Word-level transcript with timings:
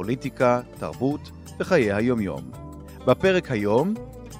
פוליטיקה, 0.00 0.60
תרבות 0.78 1.30
וחיי 1.58 1.92
היומיום. 1.92 2.50
בפרק 3.06 3.50
היום, 3.50 3.94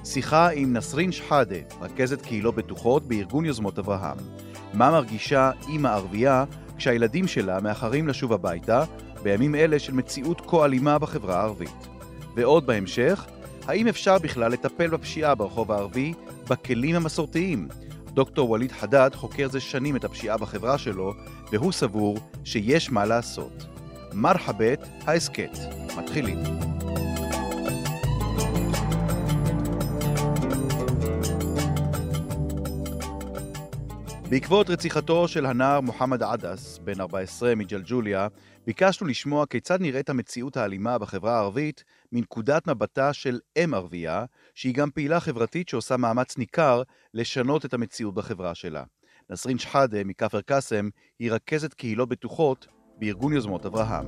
שיחה 0.05 0.49
עם 0.49 0.73
נסרין 0.73 1.11
שחאדה, 1.11 1.55
רכזת 1.81 2.21
קהילות 2.21 2.55
בטוחות 2.55 3.07
בארגון 3.07 3.45
יוזמות 3.45 3.79
אברהם. 3.79 4.17
מה 4.73 4.91
מרגישה 4.91 5.51
אימא 5.67 5.87
ערבייה 5.87 6.45
כשהילדים 6.77 7.27
שלה 7.27 7.61
מאחרים 7.61 8.07
לשוב 8.07 8.33
הביתה 8.33 8.83
בימים 9.23 9.55
אלה 9.55 9.79
של 9.79 9.93
מציאות 9.93 10.41
כה 10.47 10.65
אלימה 10.65 10.99
בחברה 10.99 11.39
הערבית. 11.39 11.87
ועוד 12.35 12.65
בהמשך, 12.65 13.25
האם 13.67 13.87
אפשר 13.87 14.19
בכלל 14.19 14.51
לטפל 14.51 14.87
בפשיעה 14.87 15.35
ברחוב 15.35 15.71
הערבי 15.71 16.13
בכלים 16.49 16.95
המסורתיים? 16.95 17.67
דוקטור 18.13 18.49
ווליד 18.49 18.71
חדד 18.71 19.09
חוקר 19.13 19.49
זה 19.49 19.59
שנים 19.59 19.95
את 19.95 20.03
הפשיעה 20.03 20.37
בחברה 20.37 20.77
שלו, 20.77 21.13
והוא 21.51 21.71
סבור 21.71 22.17
שיש 22.43 22.91
מה 22.91 23.05
לעשות. 23.05 23.70
מרחבת 24.13 24.79
ההסכת. 25.05 25.57
מתחילים. 25.97 26.37
בעקבות 34.29 34.69
רציחתו 34.69 35.27
של 35.27 35.45
הנער 35.45 35.81
מוחמד 35.81 36.23
עדס, 36.23 36.77
בן 36.77 37.01
14 37.01 37.55
מג'לג'וליה, 37.55 38.27
ביקשנו 38.65 39.07
לשמוע 39.07 39.45
כיצד 39.45 39.81
נראית 39.81 40.09
המציאות 40.09 40.57
האלימה 40.57 40.97
בחברה 40.97 41.35
הערבית 41.35 41.83
מנקודת 42.11 42.67
מבטה 42.67 43.13
של 43.13 43.39
אם 43.63 43.73
ערבייה, 43.73 44.25
שהיא 44.55 44.75
גם 44.75 44.91
פעילה 44.91 45.19
חברתית 45.19 45.69
שעושה 45.69 45.97
מאמץ 45.97 46.37
ניכר 46.37 46.81
לשנות 47.13 47.65
את 47.65 47.73
המציאות 47.73 48.13
בחברה 48.13 48.55
שלה. 48.55 48.83
נסרין 49.29 49.57
שחאדה 49.57 50.03
מכפר 50.03 50.41
קאסם 50.41 50.89
היא 51.19 51.31
רכזת 51.31 51.73
קהילות 51.73 52.09
בטוחות 52.09 52.67
בארגון 53.01 53.33
יוזמות 53.33 53.65
אברהם. 53.65 54.05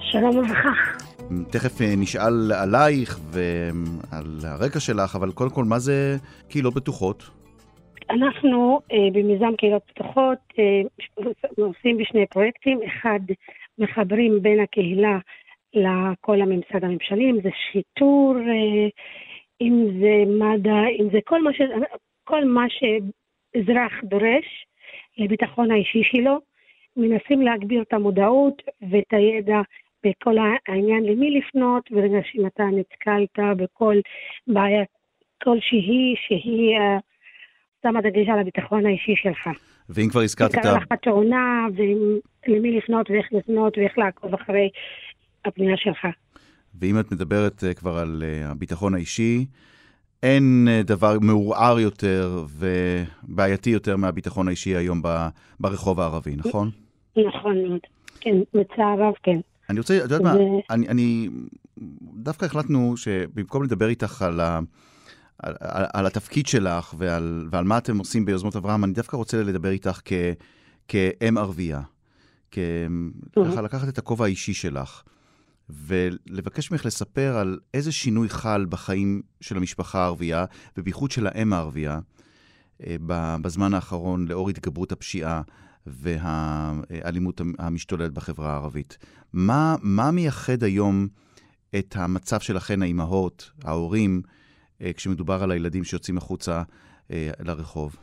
שלום 0.00 0.38
וברכה. 0.38 0.72
תכף 1.50 1.80
אה, 1.80 1.86
נשאל 1.96 2.52
עלייך 2.62 3.18
ועל 3.30 4.38
הרקע 4.44 4.80
שלך, 4.80 5.16
אבל 5.16 5.32
קודם 5.32 5.50
כל, 5.50 5.64
מה 5.64 5.78
זה 5.78 6.16
קהילות 6.48 6.74
בטוחות? 6.74 7.22
אנחנו 8.10 8.80
אה, 8.92 9.08
במיזם 9.12 9.56
קהילות 9.58 9.82
פתוחות 9.86 10.38
אה, 10.58 10.82
עושים 11.58 11.98
בשני 11.98 12.26
פרויקטים. 12.26 12.80
אחד, 12.86 13.20
מחברים 13.78 14.42
בין 14.42 14.60
הקהילה 14.60 15.18
לכל 15.74 16.42
הממסד 16.42 16.84
הממשלי, 16.84 17.30
אם 17.30 17.38
זה 17.42 17.50
שיטור, 17.72 18.36
אם 19.60 19.86
זה 20.00 20.32
מד"א, 20.38 20.88
אם 21.00 21.08
זה 21.12 21.18
כל 21.24 21.42
מה, 21.42 21.52
ש... 21.52 21.60
כל 22.26 22.44
מה 22.44 22.64
שאזרח 22.68 23.92
דורש 24.04 24.66
לביטחון 25.18 25.70
האישי 25.70 26.02
שלו. 26.04 26.38
מנסים 26.96 27.42
להגביר 27.42 27.82
את 27.82 27.92
המודעות 27.92 28.62
ואת 28.90 29.12
הידע 29.12 29.60
בכל 30.04 30.34
העניין 30.68 31.04
למי 31.04 31.38
לפנות, 31.38 31.90
ברגע 31.90 32.18
שאם 32.24 32.46
אתה 32.46 32.64
נתקלת 32.64 33.56
בכל 33.56 33.96
בעיה 34.46 34.84
כלשהי 35.42 36.14
שהיא 36.26 36.78
uh, 36.78 37.00
שמה 37.82 38.00
דגש 38.00 38.28
על 38.28 38.38
הביטחון 38.38 38.86
האישי 38.86 39.14
שלך. 39.16 39.48
ואם 39.88 40.08
כבר 40.10 40.20
הזכרת 40.20 40.54
את 40.54 40.64
ה... 40.64 40.76
לך 40.76 40.92
תאונה, 41.02 41.66
ולמי 42.46 42.76
לפנות 42.76 43.10
ואיך 43.10 43.26
לפנות 43.32 43.78
ואיך 43.78 43.98
לעקוב 43.98 44.34
אחרי 44.34 44.70
הפנייה 45.44 45.76
שלך. 45.76 46.06
ואם 46.80 47.00
את 47.00 47.12
מדברת 47.12 47.62
uh, 47.62 47.74
כבר 47.74 47.98
על 47.98 48.22
uh, 48.22 48.50
הביטחון 48.50 48.94
האישי, 48.94 49.46
אין 50.26 50.68
uh, 50.68 50.86
דבר 50.86 51.18
מעורער 51.20 51.80
יותר 51.80 52.44
ובעייתי 52.48 53.70
יותר 53.70 53.96
מהביטחון 53.96 54.48
האישי 54.48 54.76
היום. 54.76 55.02
ברחוב 55.60 56.00
הערבי, 56.00 56.36
נכון? 56.36 56.70
נכון 57.16 57.62
מאוד. 57.68 57.80
כן, 58.20 58.36
בצער 58.54 59.00
רב, 59.00 59.14
כן. 59.22 59.40
אני 59.70 59.78
רוצה, 59.78 59.96
את 59.96 60.02
יודעת 60.02 60.20
מה, 60.20 60.34
אני, 60.70 60.88
אני, 60.88 61.28
דווקא 62.14 62.44
החלטנו 62.44 62.96
שבמקום 62.96 63.62
לדבר 63.62 63.88
איתך 63.88 64.22
על, 64.22 64.40
ה, 64.40 64.60
על, 65.38 65.54
על, 65.60 65.84
על 65.92 66.06
התפקיד 66.06 66.46
שלך 66.46 66.94
ועל, 66.98 67.48
ועל 67.50 67.64
מה 67.64 67.78
אתם 67.78 67.98
עושים 67.98 68.24
ביוזמות 68.24 68.56
אברהם, 68.56 68.84
אני 68.84 68.92
דווקא 68.92 69.16
רוצה 69.16 69.42
לדבר 69.42 69.68
איתך 69.68 70.00
כ, 70.04 70.12
כאם 70.88 71.38
ערבייה. 71.38 71.80
ככה 72.50 73.62
לקחת 73.62 73.88
את 73.88 73.98
הכובע 73.98 74.24
האישי 74.24 74.54
שלך, 74.54 75.02
ולבקש 75.68 76.70
ממך 76.70 76.86
לספר 76.86 77.36
על 77.36 77.58
איזה 77.74 77.92
שינוי 77.92 78.28
חל 78.28 78.66
בחיים 78.68 79.22
של 79.40 79.56
המשפחה 79.56 80.02
הערבייה, 80.02 80.44
ובייחוד 80.76 81.10
של 81.10 81.26
האם 81.26 81.52
הערבייה, 81.52 81.98
בזמן 83.42 83.74
האחרון 83.74 84.28
לאור 84.28 84.50
התגברות 84.50 84.92
הפשיעה. 84.92 85.42
והאלימות 85.86 87.40
המשתוללת 87.58 88.12
בחברה 88.12 88.52
הערבית. 88.52 88.98
מה, 89.32 89.76
מה 89.82 90.10
מייחד 90.10 90.62
היום 90.62 91.08
את 91.78 91.96
המצב 91.96 92.40
שלכן, 92.40 92.82
האימהות, 92.82 93.50
ההורים, 93.64 94.22
אה, 94.82 94.92
כשמדובר 94.92 95.42
על 95.42 95.50
הילדים 95.50 95.84
שיוצאים 95.84 96.18
החוצה 96.18 96.62
אה, 97.10 97.30
לרחוב? 97.40 97.96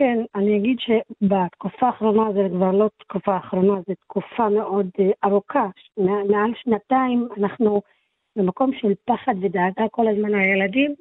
כן, 0.00 0.18
אני 0.34 0.56
אגיד 0.56 0.76
שבתקופה 0.80 1.86
האחרונה, 1.86 2.32
זה 2.32 2.48
כבר 2.48 2.70
לא 2.70 2.88
תקופה 2.98 3.34
האחרונה, 3.34 3.74
זו 3.88 3.94
תקופה 3.94 4.48
מאוד 4.48 4.90
אה, 5.00 5.10
ארוכה. 5.24 5.66
מעל 6.28 6.52
שנתיים 6.62 7.28
אנחנו 7.36 7.82
במקום 8.36 8.70
של 8.72 8.92
פחד 9.04 9.34
ודאגה 9.40 9.88
כל 9.90 10.08
הזמן 10.08 10.34
הילדים, 10.34 10.94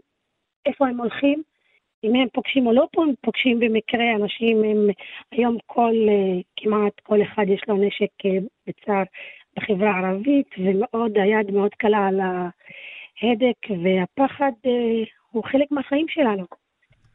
איפה 0.66 0.88
הם 0.88 1.00
הולכים, 1.00 1.44
אם 2.04 2.16
הם 2.16 2.28
פוגשים 2.34 2.68
או 2.68 2.74
לא 2.74 2.88
פוגשים 3.22 3.60
במקרה, 3.60 4.16
אנשים 4.16 4.64
הם, 4.64 4.88
היום 5.32 5.58
כל, 5.66 5.96
אה, 6.10 6.42
כמעט 6.56 7.00
כל 7.04 7.22
אחד 7.22 7.46
יש 7.48 7.62
לו 7.68 7.78
נשק 7.78 8.26
אה, 8.26 8.38
בצער 8.68 9.04
בחברה 9.58 9.92
הערבית, 9.92 10.48
ומאוד, 10.58 11.18
היד 11.18 11.52
מאוד 11.52 11.74
קלה 11.74 12.08
על 12.08 12.20
ההדק, 12.20 13.84
והפחד 13.84 14.52
הוא 15.32 15.44
חלק 15.44 15.72
מהחיים 15.72 16.06
שלנו. 16.10 16.46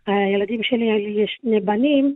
הילדים 0.07 0.63
שלי, 0.63 0.85
יש 1.23 1.39
שני 1.41 1.61
בנים, 1.61 2.15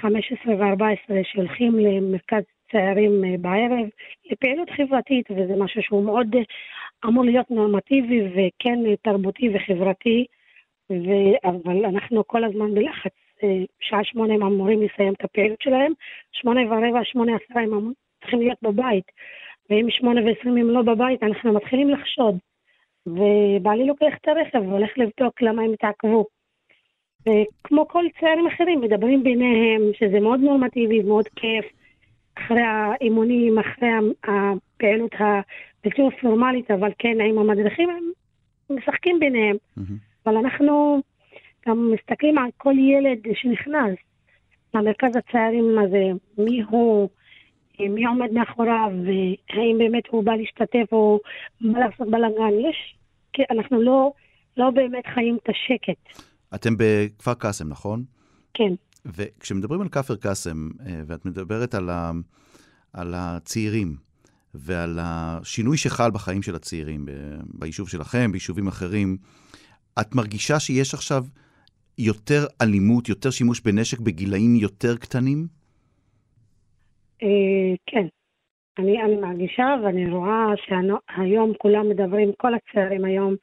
15 0.00 0.54
ו-14, 0.54 1.14
שהולכים 1.22 1.78
למרכז 1.78 2.42
צעירים 2.72 3.22
בערב 3.40 3.88
לפעילות 4.30 4.70
חברתית, 4.70 5.30
וזה 5.30 5.54
משהו 5.58 5.82
שהוא 5.82 6.04
מאוד 6.04 6.36
אמור 7.04 7.24
להיות 7.24 7.50
נורמטיבי 7.50 8.22
וכן 8.22 8.78
תרבותי 9.02 9.50
וחברתי. 9.54 10.26
ו... 10.90 11.10
אבל 11.44 11.84
אנחנו 11.84 12.26
כל 12.26 12.44
הזמן 12.44 12.74
בלחץ. 12.74 13.12
אה, 13.42 13.64
שעה 13.80 14.04
שמונה 14.04 14.34
הם 14.34 14.42
אמורים 14.42 14.82
לסיים 14.82 15.12
את 15.12 15.24
הפעילות 15.24 15.60
שלהם, 15.62 15.92
שמונה 16.32 16.60
ורבע, 16.60 17.04
שמונה 17.04 17.32
עשרה 17.36 17.62
הם 17.62 17.92
צריכים 18.20 18.40
להיות 18.40 18.58
בבית. 18.62 19.04
ואם 19.70 19.86
שמונה 19.90 20.20
ועשרים 20.24 20.56
הם 20.56 20.70
לא 20.70 20.82
בבית, 20.82 21.22
אנחנו 21.22 21.52
מתחילים 21.52 21.90
לחשוד. 21.90 22.38
ובעלי 23.06 23.86
לוקח 23.86 24.16
את 24.20 24.28
הרכב 24.28 24.68
והולך 24.68 24.90
לבדוק 24.98 25.42
למה 25.42 25.62
הם 25.62 25.72
התעכבו. 25.72 26.26
וכמו 27.28 27.88
כל 27.88 28.04
צעירים 28.20 28.46
אחרים, 28.46 28.80
מדברים 28.80 29.22
ביניהם, 29.22 29.82
שזה 29.98 30.20
מאוד 30.20 30.40
נורמטיבי, 30.40 31.02
מאוד 31.02 31.28
כיף. 31.36 31.64
אחרי 32.38 32.62
האימונים, 32.62 33.58
אחרי 33.58 33.88
הפעילות 34.24 35.14
הבלתי 35.18 36.02
פורמלית, 36.20 36.70
אבל 36.70 36.90
כן, 36.98 37.20
עם 37.20 37.38
המדריכים, 37.38 37.90
הם 37.90 38.76
משחקים 38.76 39.18
ביניהם. 39.20 39.56
Mm-hmm. 39.56 39.82
אבל 40.26 40.36
אנחנו 40.36 41.02
גם 41.68 41.92
מסתכלים 41.92 42.38
על 42.38 42.50
כל 42.56 42.74
ילד 42.78 43.18
שנכנס 43.34 43.96
למרכז 44.74 45.16
הצעירים 45.16 45.78
הזה, 45.78 46.04
מי 46.38 46.62
הוא, 46.62 47.08
מי 47.80 48.06
עומד 48.06 48.32
מאחוריו, 48.32 48.90
והאם 49.04 49.78
באמת 49.78 50.06
הוא 50.08 50.24
בא 50.24 50.32
להשתתף 50.32 50.92
או 50.92 51.20
בא 51.60 51.78
לעשות 51.78 52.10
בלאגן. 52.10 52.60
יש, 52.70 52.96
אנחנו 53.50 53.82
לא, 53.82 54.12
לא 54.56 54.70
באמת 54.70 55.06
חיים 55.06 55.38
את 55.42 55.48
השקט. 55.48 56.22
אתם 56.56 56.74
בכפר 56.78 57.34
קאסם, 57.34 57.68
נכון? 57.68 58.04
כן. 58.54 58.72
וכשמדברים 59.04 59.80
על 59.80 59.88
כפר 59.88 60.16
קאסם, 60.16 60.68
אה, 60.86 61.00
ואת 61.06 61.26
מדברת 61.26 61.74
על, 61.74 61.90
ה, 61.90 62.10
על 62.92 63.14
הצעירים, 63.16 63.96
ועל 64.54 64.98
השינוי 65.02 65.76
שחל 65.76 66.10
בחיים 66.10 66.42
של 66.42 66.54
הצעירים, 66.54 67.06
ביישוב 67.44 67.88
שלכם, 67.88 68.32
ביישובים 68.32 68.68
אחרים, 68.68 69.16
את 70.00 70.14
מרגישה 70.14 70.60
שיש 70.60 70.94
עכשיו 70.94 71.24
יותר 71.98 72.46
אלימות, 72.62 73.08
יותר 73.08 73.30
שימוש 73.30 73.60
בנשק 73.60 74.00
בגילאים 74.00 74.56
יותר 74.56 74.96
קטנים? 74.96 75.46
אה, 77.22 77.74
כן, 77.86 78.06
אני, 78.78 79.02
אני 79.02 79.16
מרגישה 79.16 79.66
ואני 79.84 80.10
רואה 80.10 80.46
שהיום 80.66 81.52
כולם 81.58 81.88
מדברים, 81.88 82.32
כל 82.38 82.52
הצעירים 82.54 83.04
היום 83.04 83.34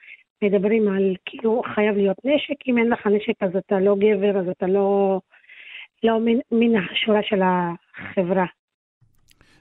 מדברים 0.44 0.88
על 0.88 1.16
כאילו 1.26 1.62
חייב 1.76 1.96
להיות 1.96 2.18
נשק, 2.24 2.68
אם 2.68 2.78
אין 2.78 2.90
לך 2.90 3.08
נשק 3.08 3.44
אז 3.44 3.56
אתה 3.56 3.80
לא 3.80 3.96
גבר, 3.96 4.40
אז 4.40 4.46
אתה 4.58 4.68
לא, 4.68 5.20
לא 6.04 6.20
מן, 6.20 6.38
מן 6.52 6.76
השורה 6.76 7.20
של 7.24 7.42
החברה. 7.42 8.46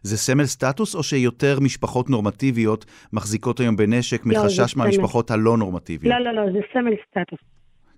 זה 0.02 0.17
סמל 0.17 0.44
סטטוס, 0.44 0.94
או 0.94 1.02
שיותר 1.02 1.61
משפחות 1.61 2.11
נורמטיביות 2.11 2.84
מחזיקות 3.12 3.61
היום 3.61 3.76
בנשק 3.76 4.26
לא, 4.26 4.32
מחשש 4.32 4.76
מהמשפחות 4.76 5.31
הלא 5.31 5.56
נורמטיביות? 5.56 6.14
לא, 6.14 6.32
לא, 6.32 6.32
לא, 6.32 6.52
זה 6.52 6.61
סמל 6.73 6.94
סטטוס. 7.08 7.38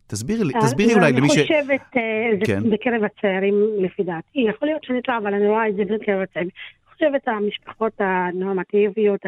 תסבירי, 0.07 0.53
תסבירי 0.61 0.95
אולי 0.95 1.13
למי 1.13 1.29
ש... 1.29 1.39
אני 1.39 1.43
חושבת, 1.43 1.97
אה, 1.97 2.31
זה 2.39 2.47
כן. 2.47 2.71
בקרב 2.71 3.05
הצעירים 3.05 3.55
לפי 3.79 4.03
דעתי, 4.03 4.41
יכול 4.49 4.69
להיות 4.69 4.85
שאני 4.85 5.03
טועה, 5.03 5.19
אבל 5.19 5.35
אני 5.35 5.49
רואה 5.49 5.69
את 5.69 5.77
זה 5.77 5.83
בקרב 5.85 6.21
הצעירים. 6.21 6.51
אני 6.87 6.95
חושבת 6.95 7.29
המשפחות 7.29 7.93
הנורמטיביות, 7.99 9.21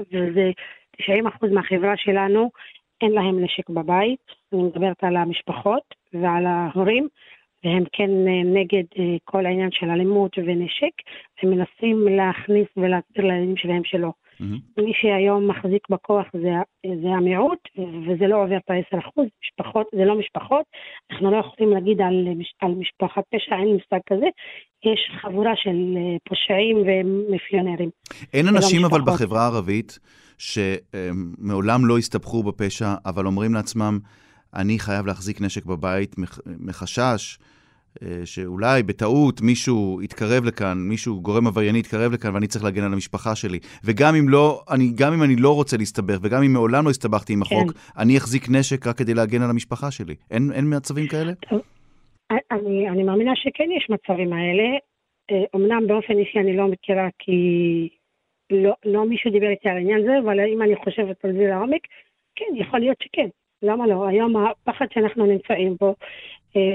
וזה 0.00 0.50
90% 1.02 1.04
מהחברה 1.52 1.96
שלנו, 1.96 2.50
אין 3.04 3.12
להם 3.12 3.44
נשק 3.44 3.70
בבית. 3.70 4.20
אני 4.52 4.62
מדברת 4.62 5.04
על 5.04 5.16
המשפחות 5.16 5.94
ועל 6.12 6.46
ההורים, 6.46 7.08
והם 7.64 7.84
כן 7.92 8.10
אה, 8.10 8.42
נגד 8.44 8.84
אה, 8.98 9.16
כל 9.24 9.46
העניין 9.46 9.70
של 9.72 9.90
אלימות 9.90 10.38
ונשק, 10.38 10.92
הם 11.42 11.50
מנסים 11.50 12.08
להכניס 12.08 12.66
ולהסביר 12.76 13.24
לילדים 13.24 13.56
שלהם 13.56 13.84
שלא. 13.84 14.12
מהמם. 14.44 14.58
מי 14.78 14.92
שהיום 15.00 15.48
מחזיק 15.50 15.88
בכוח 15.90 16.26
זה, 16.32 16.52
זה 17.02 17.08
המיעוט, 17.08 17.58
וזה 17.78 18.26
לא 18.26 18.42
עובר 18.42 18.56
את 18.56 18.70
ה-10%, 18.70 19.22
משפחות, 19.44 19.86
זה 19.94 20.04
לא 20.04 20.18
משפחות, 20.18 20.64
אנחנו 21.10 21.30
לא 21.30 21.36
יכולים 21.36 21.74
להגיד 21.74 22.00
על, 22.00 22.28
על 22.62 22.74
משפחת 22.74 23.22
פשע, 23.34 23.54
אין 23.56 23.68
מושג 23.68 23.98
כזה, 24.10 24.26
יש 24.84 25.10
חבורה 25.22 25.52
של 25.56 25.78
אה, 25.96 26.16
פושעים 26.28 26.76
ומאפיונרים. 26.76 27.90
אין 28.32 28.48
ולא 28.48 28.56
אנשים 28.56 28.84
אבל 28.84 29.00
משפחות. 29.00 29.14
בחברה 29.20 29.42
הערבית 29.42 29.98
שמעולם 30.38 31.86
לא 31.86 31.98
הסתבכו 31.98 32.42
בפשע, 32.42 32.94
אבל 33.06 33.26
אומרים 33.26 33.54
לעצמם, 33.54 33.98
אני 34.54 34.78
חייב 34.78 35.06
להחזיק 35.06 35.40
נשק 35.40 35.64
בבית 35.64 36.18
מח- 36.18 36.38
מחשש 36.60 37.38
שאולי 38.24 38.82
בטעות 38.82 39.40
מישהו 39.40 40.00
יתקרב 40.02 40.44
לכאן, 40.44 40.78
מישהו, 40.78 41.20
גורם 41.20 41.46
עברייני 41.46 41.78
יתקרב 41.78 42.12
לכאן 42.12 42.34
ואני 42.34 42.46
צריך 42.46 42.64
להגן 42.64 42.82
על 42.82 42.92
המשפחה 42.92 43.34
שלי. 43.34 43.58
וגם 43.84 44.14
אם 44.14 44.28
לא, 44.28 44.60
אני, 44.70 44.92
גם 44.98 45.12
אם 45.12 45.22
אני 45.22 45.36
לא 45.36 45.54
רוצה 45.54 45.76
להסתבך, 45.76 46.18
וגם 46.22 46.42
אם 46.42 46.52
מעולם 46.52 46.84
לא 46.84 46.90
הסתבכתי 46.90 47.32
עם 47.32 47.42
החוק, 47.42 47.72
אני 47.98 48.16
אחזיק 48.16 48.42
נשק 48.50 48.86
רק 48.86 48.98
כדי 48.98 49.14
להגן 49.14 49.42
על 49.42 49.50
המשפחה 49.50 49.90
שלי. 49.90 50.14
אין, 50.30 50.42
אין 50.54 50.76
מצבים 50.76 51.06
כאלה? 51.06 51.32
אני, 52.50 52.88
אני 52.88 53.02
מאמינה 53.02 53.32
שכן 53.34 53.68
יש 53.76 53.86
מצבים 53.90 54.32
האלה, 54.32 54.64
אה, 55.30 55.44
אמנם 55.54 55.86
באופן 55.86 56.18
אישי 56.18 56.38
אני 56.38 56.56
לא 56.56 56.68
מכירה 56.68 57.08
כי 57.18 57.38
לא, 58.50 58.72
לא 58.84 59.06
מישהו 59.06 59.30
דיבר 59.30 59.50
איתי 59.50 59.68
על 59.68 59.76
העניין 59.76 60.00
הזה, 60.00 60.18
אבל 60.24 60.40
אם 60.40 60.62
אני 60.62 60.76
חושבת 60.76 61.24
על 61.24 61.32
זה 61.32 61.46
לעומק, 61.46 61.80
כן, 62.36 62.56
יכול 62.56 62.80
להיות 62.80 62.96
שכן. 63.02 63.28
למה 63.62 63.86
לא? 63.86 64.08
היום 64.08 64.36
הפחד 64.36 64.86
שאנחנו 64.94 65.26
נמצאים 65.26 65.76
בו, 65.80 65.86
אה, 65.86 65.94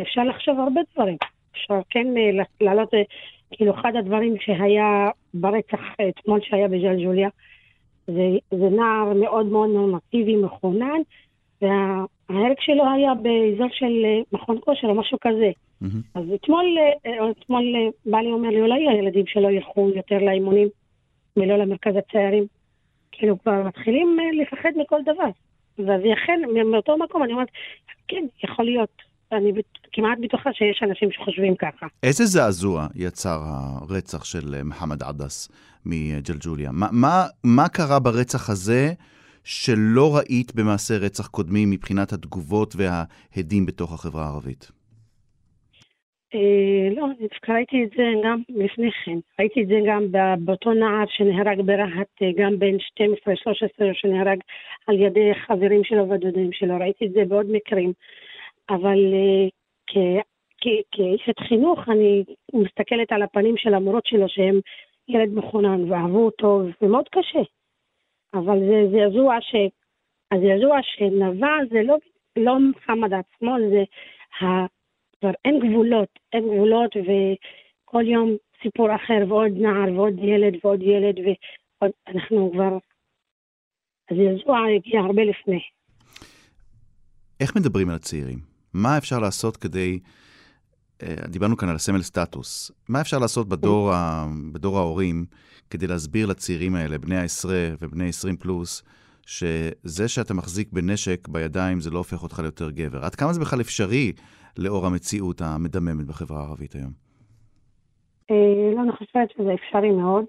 אפשר 0.02 0.24
לחשוב 0.24 0.60
הרבה 0.60 0.82
דברים. 0.94 1.18
אפשר 1.52 1.80
כן 1.90 2.08
אה, 2.18 2.44
לעלות, 2.62 2.94
אה, 2.94 3.02
כאילו 3.52 3.74
אחד 3.74 3.96
הדברים 3.96 4.36
שהיה 4.40 5.10
ברצח 5.34 5.80
אה, 6.00 6.10
אתמול 6.10 6.40
שהיה 6.44 6.68
בג'לג'וליה, 6.68 7.30
זה, 8.08 8.28
זה 8.52 8.70
נער 8.70 9.14
מאוד 9.14 9.46
מאוד 9.46 9.70
נורמטיבי, 9.70 10.36
מחונן, 10.36 11.02
וההרג 11.62 12.56
שלו 12.60 12.84
היה 12.96 13.14
באזור 13.14 13.68
של 13.72 14.06
אה, 14.06 14.22
מכון 14.32 14.58
כושר 14.62 14.88
או 14.88 14.96
משהו 14.96 15.18
כזה. 15.22 15.52
מהמם. 15.82 16.02
אז 16.16 16.24
אתמול, 16.36 16.66
אה, 17.06 17.32
אתמול 17.32 17.76
אה, 17.76 17.90
בעלי 18.06 18.32
אומר 18.32 18.50
לי, 18.50 18.62
אולי 18.62 18.90
הילדים 18.90 19.28
שלו 19.28 19.50
ילכו 19.50 19.90
יותר 19.96 20.18
לאימונים 20.18 20.68
ולא 21.38 21.56
למרכז 21.56 21.96
הצעירים. 21.96 22.46
כאילו 23.12 23.40
כבר 23.40 23.64
מתחילים 23.64 24.18
אה, 24.20 24.44
לפחד 24.44 24.70
מכל 24.76 25.02
דבר. 25.06 25.30
ואז 25.80 26.02
אכן, 26.14 26.40
מאותו 26.72 26.98
מקום 26.98 27.24
אני 27.24 27.34
אומרת, 27.34 27.48
כן, 28.08 28.26
יכול 28.44 28.66
להיות. 28.66 29.09
אני 29.32 29.52
כמעט 29.92 30.18
בטוחה 30.22 30.54
שיש 30.54 30.84
אנשים 30.84 31.12
שחושבים 31.12 31.56
ככה. 31.56 31.88
איזה 32.04 32.26
זעזוע 32.26 32.88
יצר 32.96 33.40
הרצח 33.44 34.24
של 34.24 34.56
אה, 34.56 34.64
מוחמד 34.64 35.04
עדס 35.04 35.50
מג'לג'וליה? 35.86 36.70
מה, 36.72 36.88
מה, 36.92 37.24
מה 37.44 37.70
קרה 37.70 38.00
ברצח 38.00 38.50
הזה 38.50 38.90
שלא 39.44 40.16
ראית 40.18 40.56
במעשי 40.56 40.94
רצח 40.94 41.28
קודמים 41.28 41.70
מבחינת 41.70 42.14
התגובות 42.14 42.76
וההדים 42.78 43.66
בתוך 43.66 43.94
החברה 43.94 44.26
הערבית? 44.26 44.72
אה, 46.36 46.96
לא, 46.96 47.06
אני 47.06 47.28
דווקא 47.28 47.52
ראיתי 47.52 47.84
את 47.84 47.90
זה 47.98 48.04
גם 48.24 48.42
לפני 48.50 48.92
כן. 49.06 49.18
ראיתי 49.40 49.62
את 49.64 49.68
זה 49.68 49.80
גם 49.88 50.06
באותו 50.40 50.74
נער 50.74 51.06
שנהרג 51.08 51.62
ברהט, 51.62 52.08
אה, 52.22 52.28
גם 52.38 52.60
בן 52.60 52.76
12-13, 52.76 53.94
שנהרג 53.94 54.40
על 54.88 55.02
ידי 55.02 55.32
חברים 55.48 55.84
שלו 55.84 56.10
ודודים 56.10 56.52
שלו. 56.52 56.78
ראיתי 56.80 57.06
את 57.06 57.12
זה 57.12 57.26
בעוד 57.28 57.46
מקרים. 57.50 57.94
אבל 58.70 59.14
אה, 59.14 59.50
כ- 59.88 60.26
כ- 60.62 60.86
כאשת 60.92 61.40
חינוך, 61.48 61.80
אני 61.90 62.24
מסתכלת 62.54 63.12
על 63.12 63.22
הפנים 63.22 63.58
של 63.58 63.74
המורות 63.74 64.06
שלו, 64.06 64.30
שהם 64.30 64.60
ילד 65.08 65.34
מחונן 65.34 65.92
ואהבו 65.92 66.26
אותו, 66.26 66.62
זה 66.82 66.88
מאוד 66.88 67.10
קשה. 67.10 67.40
אבל 68.34 68.60
זה 68.60 68.88
זעזוע 68.92 69.38
ש... 69.42 69.56
הזעזוע 70.32 70.78
שנבע 70.84 71.54
זה 71.72 71.82
לא, 71.84 71.96
לא 72.38 72.60
מוחמד 72.60 73.14
עצמו, 73.14 73.56
זה 73.72 73.84
ה... 74.46 74.66
כבר 75.20 75.32
אין 75.46 75.60
גבולות, 75.60 76.20
אין 76.34 76.44
גבולות, 76.44 76.96
וכל 76.96 78.04
יום 78.08 78.36
סיפור 78.64 78.96
אחר, 78.96 79.26
ועוד 79.28 79.52
נער, 79.58 79.94
ועוד 79.96 80.14
ילד, 80.20 80.54
ועוד 80.64 80.82
ילד, 80.82 81.16
ואנחנו 81.82 82.52
כבר... 82.54 82.78
הזעזוע 84.12 84.60
הגיע 84.76 85.00
הרבה 85.00 85.24
לפני. 85.24 85.60
איך 87.40 87.56
מדברים 87.56 87.90
על 87.90 87.96
הצעירים? 87.96 88.49
מה 88.74 88.98
אפשר 88.98 89.20
לעשות 89.20 89.58
כדי... 89.58 90.00
אה, 91.04 91.16
דיברנו 91.28 91.58
כאן 91.58 91.70
על 91.70 91.76
הסמל 91.76 92.02
סטטוס. 92.02 92.72
מה 92.90 93.02
אפשר 93.02 93.20
לעשות 93.20 93.50
בדור, 93.50 93.94
ה... 93.94 94.26
בדור 94.54 94.78
ההורים 94.78 95.26
כדי 95.70 95.88
להסביר 95.88 96.28
לצעירים 96.28 96.76
האלה, 96.76 96.98
בני 96.98 97.18
העשרה 97.18 97.70
ובני 97.82 98.10
20 98.10 98.38
פלוס, 98.38 98.84
שזה 99.26 100.08
שאתה 100.08 100.34
מחזיק 100.34 100.68
בנשק 100.72 101.28
בידיים 101.28 101.80
זה 101.80 101.92
לא 101.92 101.98
הופך 101.98 102.24
אותך 102.24 102.40
ליותר 102.40 102.72
גבר? 102.72 103.06
עד 103.06 103.16
כמה 103.16 103.34
זה 103.34 103.40
בכלל 103.40 103.62
אפשרי 103.62 104.12
לאור 104.58 104.86
המציאות 104.86 105.42
המדממת 105.42 106.06
בחברה 106.06 106.40
הערבית 106.40 106.74
היום? 106.74 106.92
אה, 108.32 108.76
לא, 108.76 108.82
אני 108.82 108.92
חושבת 108.92 109.32
שזה 109.38 109.54
אפשרי 109.54 109.92
מאוד, 109.92 110.26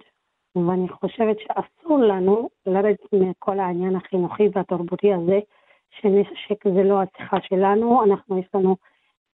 ואני 0.57 0.89
חושבת 0.89 1.37
שאסור 1.39 1.99
לנו 1.99 2.51
לרדת 2.67 2.99
מכל 3.13 3.61
העניין 3.61 3.97
החינוכי 3.97 4.43
והתרבותי 4.55 5.13
הזה, 5.13 5.39
שנשק 5.91 6.69
זה 6.69 6.83
לא 6.83 7.03
השיחה 7.03 7.37
שלנו, 7.49 8.05
אנחנו, 8.05 8.39
יש 8.39 8.47
לנו 8.55 8.77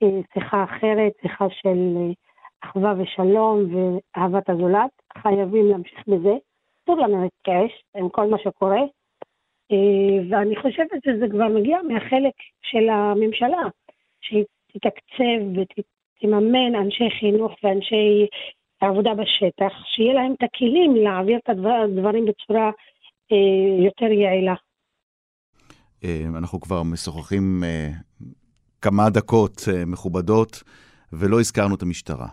אה, 0.03 0.21
שיחה 0.35 0.65
אחרת, 0.65 1.13
שיחה 1.23 1.47
של 1.51 1.97
אה, 1.97 2.13
אחווה 2.65 2.95
ושלום 2.99 3.61
ואהבת 3.75 4.51
הזולת, 4.51 4.91
חייבים 5.19 5.67
להמשיך 5.67 6.09
בזה, 6.09 6.35
אסור 6.85 6.97
לנו 7.01 7.23
להתייאש 7.23 7.83
עם 7.97 8.09
כל 8.09 8.27
מה 8.27 8.39
שקורה, 8.39 8.81
אה, 9.73 10.19
ואני 10.31 10.57
חושבת 10.57 11.05
שזה 11.05 11.27
כבר 11.31 11.49
מגיע 11.49 11.79
מהחלק 11.89 12.35
של 12.63 12.89
הממשלה, 12.89 13.63
שהיא 14.21 14.45
תתקצב 14.73 15.59
ותממן 16.21 16.75
אנשי 16.75 17.11
חינוך 17.21 17.53
ואנשי 17.63 18.27
עבודה 18.81 19.15
בשטח, 19.15 19.73
שיהיה 19.85 20.15
להם 20.15 20.33
את 20.33 20.43
הכלים 20.43 20.97
להעביר 20.97 21.39
את 21.39 21.49
הדבר- 21.49 21.83
הדברים 21.85 22.25
בצורה 22.25 22.71
יותר 23.85 24.05
יעילה. 24.13 24.55
אה, 26.05 26.25
אנחנו 26.39 26.61
כבר 26.61 26.83
משוחחים 26.83 27.65
אה, 27.65 27.91
כמה 28.83 29.11
דקות 29.11 29.69
אה, 29.73 29.85
מכובדות, 29.85 30.63
ולא 31.13 31.41
הזכרנו 31.41 31.75
את 31.75 31.83
המשטרה, 31.83 32.27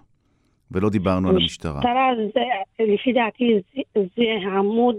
ולא 0.72 0.90
דיברנו 0.90 1.30
על 1.30 1.36
המשטרה. 1.36 1.74
המשטרה, 1.74 2.10
זה, 2.34 2.40
לפי 2.94 3.14
דעתי, 3.14 3.44
זה, 3.76 4.02
זה 4.16 4.24
העמוד 4.52 4.96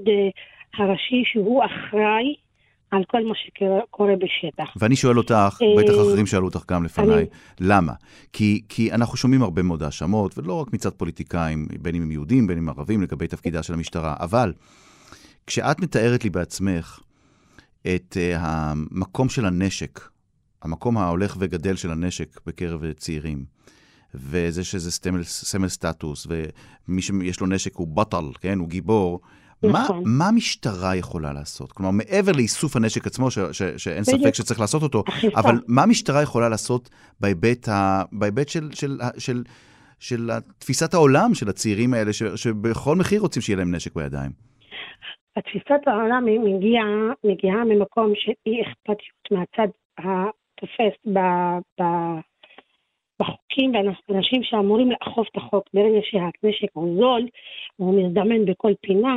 הראשי 0.79 1.23
שהוא 1.33 1.63
אחראי 1.65 2.35
על 2.91 3.05
כל 3.09 3.27
מה 3.27 3.35
שקורה 3.35 4.13
בשטח. 4.17 4.75
ואני 4.77 4.97
שואל 4.97 5.19
אותך, 5.19 5.59
בטח 5.79 5.93
אחרים 5.93 6.27
שאלו 6.27 6.45
אותך 6.45 6.65
גם 6.71 6.85
לפניי, 6.85 7.15
אני- 7.15 7.27
למה? 7.61 7.93
כי, 8.33 8.63
כי 8.69 8.93
אנחנו 8.93 9.17
שומעים 9.17 9.43
הרבה 9.43 9.63
מאוד 9.63 9.83
האשמות, 9.83 10.39
ולא 10.39 10.61
רק 10.61 10.73
מצד 10.73 10.91
פוליטיקאים, 10.91 11.67
בין 11.83 11.95
אם 11.95 12.03
הם 12.03 12.11
יהודים, 12.11 12.47
בין 12.47 12.59
אם 12.59 12.69
ערבים, 12.69 13.03
לגבי 13.03 13.27
תפקידה 13.27 13.63
של 13.63 13.75
המשטרה, 13.75 14.15
אבל 14.21 14.53
כשאת 15.47 15.81
מתארת 15.81 16.25
לי 16.25 16.31
בעצמך 16.31 17.01
את 17.83 18.17
uh, 18.17 18.39
המקום 18.39 19.29
של 19.29 19.47
הנשק, 19.47 20.01
המקום 20.63 20.99
ההולך 20.99 21.37
וגדל 21.39 21.77
של 21.77 21.91
הנשק 21.91 22.41
בקרב 22.47 22.85
אה, 22.85 22.95
צעירים, 22.95 23.45
וזה 24.15 24.65
שזה 24.65 24.91
סמל, 24.91 25.23
סמל 25.25 25.69
סטטוס, 25.69 26.27
ומי 26.89 27.03
שיש 27.03 27.41
לו 27.41 27.47
נשק 27.47 27.77
הוא 27.77 27.89
בטל, 27.89 28.25
כן? 28.41 28.59
הוא 28.59 28.69
גיבור. 28.69 29.21
מה, 29.63 29.85
נכון. 29.85 30.03
מה 30.07 30.29
המשטרה 30.29 30.97
יכולה 30.97 31.33
לעשות? 31.33 31.73
כלומר, 31.73 31.91
מעבר 31.91 32.33
לאיסוף 32.33 32.77
הנשק 32.77 33.07
עצמו, 33.07 33.31
ש, 33.31 33.39
ש, 33.53 33.63
שאין 33.63 34.05
ספק 34.05 34.15
בדיוק. 34.15 34.35
שצריך 34.35 34.61
לעשות 34.61 34.83
אותו, 34.83 35.05
אכיפה. 35.09 35.41
אבל 35.41 35.61
מה 35.67 35.83
המשטרה 35.83 36.23
יכולה 36.23 36.49
לעשות 36.49 36.91
בהיבט, 37.21 37.69
ה, 37.69 38.03
בהיבט 38.13 38.49
של, 38.49 38.71
של, 38.73 39.01
של, 39.19 39.45
של 39.99 40.31
תפיסת 40.59 40.95
העולם 40.95 41.35
של 41.35 41.49
הצעירים 41.49 41.95
האלה, 41.95 42.13
ש, 42.13 42.23
שבכל 42.23 42.97
מחיר 42.97 43.21
רוצים 43.21 43.43
שיהיה 43.43 43.57
להם 43.57 43.75
נשק 43.75 43.95
בידיים. 43.95 44.52
התפיסת 45.37 45.81
העולם 45.87 46.27
היא 46.27 46.41
מגיעה, 46.41 47.13
מגיעה 47.25 47.65
ממקום 47.65 48.13
של 48.15 48.33
אי 48.47 48.63
אכפתיות 48.63 49.31
מהצד 49.31 49.69
התופס 49.99 50.99
ב, 51.07 51.19
ב, 51.81 51.85
בחוקים 53.21 53.73
ואנשים 54.09 54.43
שאמורים 54.43 54.91
לאכוף 54.91 55.29
את 55.29 55.37
החוק 55.37 55.65
ברגע 55.75 55.99
שהנשק 56.03 56.69
הוא 56.73 56.97
זול 56.97 57.29
והוא 57.79 58.03
מזדמן 58.03 58.45
בכל 58.45 58.73
פינה, 58.81 59.17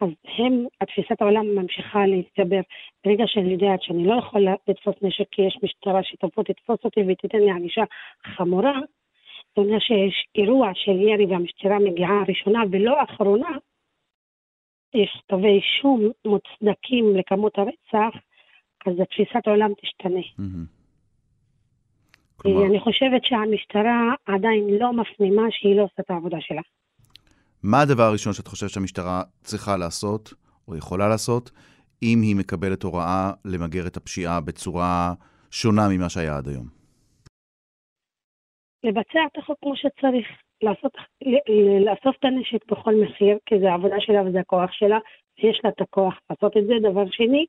אז 0.00 0.08
הם, 0.38 0.66
התפיסת 0.80 1.22
העולם 1.22 1.54
ממשיכה 1.54 2.06
להתגבר. 2.06 2.60
ברגע 3.04 3.24
שאני 3.26 3.52
יודעת 3.52 3.82
שאני 3.82 4.06
לא 4.06 4.14
יכול 4.14 4.46
לתפוס 4.68 4.94
נשק 5.02 5.24
כי 5.30 5.42
יש 5.42 5.58
משטרה 5.62 6.02
שתבוא 6.02 6.44
תתפוס 6.44 6.78
אותי 6.84 7.00
ותיתן 7.08 7.38
לי 7.38 7.50
ענישה 7.50 7.82
חמורה, 8.24 8.78
זאת 9.48 9.58
אומרת 9.58 9.82
שיש 9.82 10.26
אירוע 10.34 10.70
של 10.74 11.00
ירי 11.00 11.26
והמשטרה 11.26 11.78
מגיעה 11.78 12.22
ראשונה 12.28 12.62
ולא 12.70 13.02
אחרונה, 13.02 13.56
יש 14.94 15.22
כתבי 15.26 15.48
אישום 15.48 16.10
מוצדקים 16.24 17.16
לכמות 17.16 17.58
הרצח, 17.58 18.16
אז 18.86 18.92
תפיסת 19.10 19.46
העולם 19.46 19.70
תשתנה. 19.82 20.46
כלומר... 22.36 22.66
אני 22.66 22.80
חושבת 22.80 23.24
שהמשטרה 23.24 24.14
עדיין 24.26 24.64
לא 24.80 24.92
מפנימה 24.92 25.42
שהיא 25.50 25.76
לא 25.76 25.82
עושה 25.82 26.02
את 26.02 26.10
העבודה 26.10 26.36
שלה. 26.40 26.62
מה 27.62 27.80
הדבר 27.80 28.02
הראשון 28.02 28.32
שאת 28.32 28.46
חושבת 28.46 28.70
שהמשטרה 28.70 29.22
צריכה 29.40 29.76
לעשות, 29.76 30.34
או 30.68 30.76
יכולה 30.76 31.08
לעשות, 31.08 31.50
אם 32.02 32.18
היא 32.22 32.36
מקבלת 32.36 32.82
הוראה 32.82 33.30
למגר 33.44 33.86
את 33.86 33.96
הפשיעה 33.96 34.40
בצורה 34.40 35.14
שונה 35.50 35.88
ממה 35.90 36.08
שהיה 36.08 36.36
עד 36.36 36.48
היום? 36.48 36.66
לבצע 38.84 39.20
את 39.32 39.38
החוק 39.38 39.58
כמו 39.62 39.76
שצריך, 39.76 40.28
לעשות, 40.62 40.92
לאסוף 41.80 42.16
את 42.18 42.24
הנשק 42.24 42.70
בכל 42.70 42.94
מחיר, 42.94 43.38
כי 43.46 43.58
זה 43.58 43.70
העבודה 43.70 43.96
שלה 44.00 44.22
וזה 44.26 44.40
הכוח 44.40 44.72
שלה, 44.72 44.98
ויש 45.38 45.60
לה 45.64 45.70
את 45.70 45.80
הכוח 45.80 46.14
לעשות 46.30 46.56
את 46.56 46.66
זה. 46.66 46.74
דבר 46.90 47.04
שני, 47.10 47.46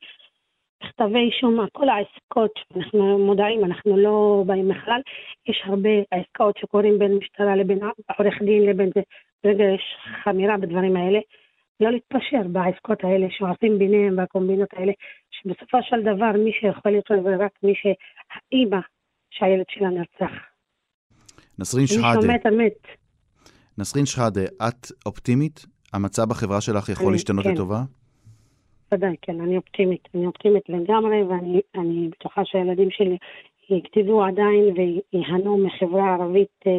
כתבי 0.83 1.19
אישום, 1.19 1.65
כל 1.71 1.89
העסקות, 1.89 2.51
אנחנו 2.77 3.17
מודעים, 3.17 3.65
אנחנו 3.65 3.97
לא 3.97 4.43
באים 4.45 4.67
בכלל, 4.67 5.01
יש 5.47 5.61
הרבה 5.65 5.89
עסקאות 6.11 6.57
שקורים 6.57 6.99
בין 6.99 7.15
משטרה 7.15 7.55
לבין 7.55 7.79
עורך 8.17 8.41
דין 8.41 8.63
לבין 8.63 8.89
זה, 8.95 9.01
ברגע 9.43 9.63
יש 9.63 9.95
חמירה 10.23 10.57
בדברים 10.57 10.95
האלה, 10.95 11.19
לא 11.79 11.91
להתפשר 11.91 12.47
בעסקות 12.51 13.03
האלה 13.03 13.27
שעושים 13.29 13.79
ביניהם 13.79 14.17
והקומבינות 14.17 14.69
האלה, 14.73 14.91
שבסופו 15.31 15.77
של 15.81 16.01
דבר 16.01 16.31
מי 16.45 16.51
שיכול 16.51 16.91
להיות 16.91 17.05
זה 17.23 17.45
רק 17.45 17.51
מי 17.63 17.73
שהאימא 17.75 18.79
שהילד 19.31 19.65
שלה 19.69 19.89
נרצח. 19.89 20.33
נסרין 21.59 21.87
שחאדה. 21.87 22.07
מי 22.07 22.21
שומט 22.21 22.45
המת. 22.45 23.02
נסרין 23.77 24.05
שחאדה, 24.05 24.41
את 24.67 24.91
אופטימית? 25.05 25.65
המצב 25.93 26.29
בחברה 26.29 26.61
שלך 26.61 26.89
יכול 26.89 27.05
אני, 27.05 27.13
להשתנות 27.13 27.43
כן. 27.43 27.53
לטובה? 27.53 27.83
ודאי, 28.93 29.15
כן, 29.21 29.41
אני 29.41 29.57
אופטימית. 29.57 30.07
אני 30.15 30.25
אופטימית 30.25 30.69
לגמרי, 30.69 31.23
ואני 31.23 32.09
בטוחה 32.09 32.41
שהילדים 32.45 32.91
שלי 32.91 33.17
יגדלו 33.69 34.23
עדיין 34.23 34.63
וייהנו 34.75 35.57
מחברה 35.57 36.13
ערבית 36.13 36.63
אה, 36.67 36.71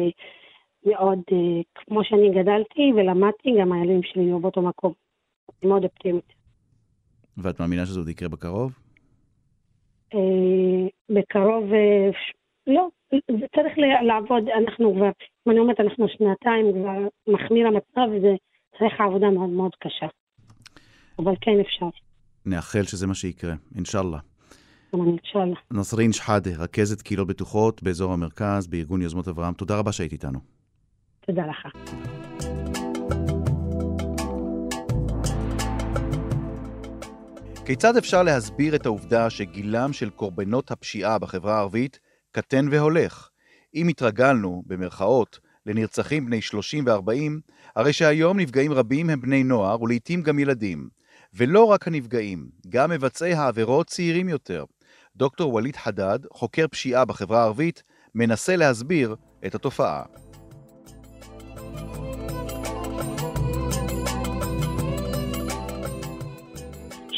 מאוד, 0.85 1.19
אה, 1.31 1.61
כמו 1.75 2.03
שאני 2.03 2.29
גדלתי 2.29 2.91
ולמדתי, 2.95 3.49
גם 3.61 3.71
הילדים 3.71 4.03
שלי 4.03 4.23
יהיו 4.23 4.39
באותו 4.39 4.61
מקום. 4.61 4.93
אני 5.61 5.69
מאוד 5.69 5.83
אופטימית. 5.83 6.33
ואת 7.37 7.59
מאמינה 7.59 7.85
שזה 7.85 7.99
עוד 7.99 8.09
יקרה 8.09 8.29
בקרוב? 8.29 8.71
אה, 10.13 10.87
בקרוב, 11.09 11.73
אה, 11.73 12.09
לא, 12.67 12.89
זה 13.11 13.45
צריך 13.55 13.73
לעבוד, 14.07 14.43
אנחנו 14.49 14.93
כבר, 14.95 15.09
אם 15.47 15.51
אני 15.51 15.59
אומרת, 15.59 15.79
אנחנו 15.79 16.07
שנתיים 16.07 16.65
כבר 16.73 17.07
מחמיר 17.33 17.67
המצב, 17.67 18.15
וזה 18.17 18.33
צריך 18.79 19.01
עבודה 19.01 19.29
מאוד 19.29 19.49
מאוד 19.49 19.71
קשה. 19.79 20.05
אבל 21.19 21.33
כן 21.41 21.59
אפשר. 21.61 21.85
נאחל 22.45 22.83
שזה 22.83 23.07
מה 23.07 23.13
שיקרה, 23.13 23.53
אינשאללה. 23.75 24.17
אינשאללה. 24.93 25.55
נסרין 25.71 26.11
שחאדה, 26.13 26.51
רכזת 26.59 27.01
קהילות 27.01 27.27
בטוחות 27.27 27.83
באזור 27.83 28.13
המרכז, 28.13 28.67
בארגון 28.67 29.01
יוזמות 29.01 29.27
אברהם, 29.27 29.53
תודה 29.53 29.79
רבה 29.79 29.91
שהיית 29.91 30.11
איתנו. 30.11 30.39
תודה 31.25 31.43
לך. 31.45 31.67
כיצד 37.65 37.97
אפשר 37.97 38.23
להסביר 38.23 38.75
את 38.75 38.85
העובדה 38.85 39.29
שגילם 39.29 39.93
של 39.93 40.09
קורבנות 40.09 40.71
הפשיעה 40.71 41.19
בחברה 41.19 41.55
הערבית 41.57 41.99
קטן 42.35 42.67
והולך? 42.71 43.29
אם 43.75 43.87
התרגלנו, 43.87 44.63
במרכאות, 44.67 45.39
לנרצחים 45.65 46.25
בני 46.25 46.41
30 46.41 46.85
ו-40, 46.87 47.51
הרי 47.75 47.93
שהיום 47.93 48.39
נפגעים 48.39 48.73
רבים 48.73 49.09
הם 49.09 49.21
בני 49.21 49.43
נוער 49.43 49.81
ולעיתים 49.81 50.21
גם 50.21 50.39
ילדים. 50.39 50.89
ולא 51.33 51.63
רק 51.63 51.87
הנפגעים, 51.87 52.49
גם 52.69 52.89
מבצעי 52.89 53.33
העבירות 53.33 53.87
צעירים 53.87 54.29
יותר. 54.29 54.63
דוקטור 55.15 55.53
ווליד 55.53 55.75
חדד, 55.75 56.19
חוקר 56.33 56.65
פשיעה 56.71 57.05
בחברה 57.05 57.41
הערבית, 57.41 57.83
מנסה 58.15 58.55
להסביר 58.55 59.15
את 59.45 59.55
התופעה. 59.55 60.03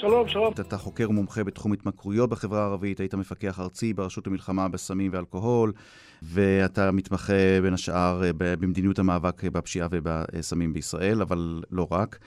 שלום, 0.10 0.28
שלום. 0.28 0.54
אתה 0.60 0.78
חוקר 0.78 1.10
ומומחה 1.10 1.44
בתחום 1.44 1.74
התמכרויות 1.74 2.30
בחברה 2.30 2.62
הערבית, 2.62 3.00
היית 3.00 3.14
מפקח 3.14 3.60
ארצי 3.60 3.94
ברשות 3.94 4.28
המלחמה 4.28 4.68
בסמים 4.68 5.12
ואלכוהול, 5.14 5.74
ואתה 6.22 6.92
מתמחה 6.92 7.62
בין 7.62 7.74
השאר 7.74 8.22
במדיניות 8.38 9.00
המאבק 9.00 9.44
בפשיעה 9.44 9.88
ובסמים 9.92 10.74
בישראל, 10.74 11.22
אבל 11.22 11.64
לא 11.72 11.88
רק. 11.92 12.20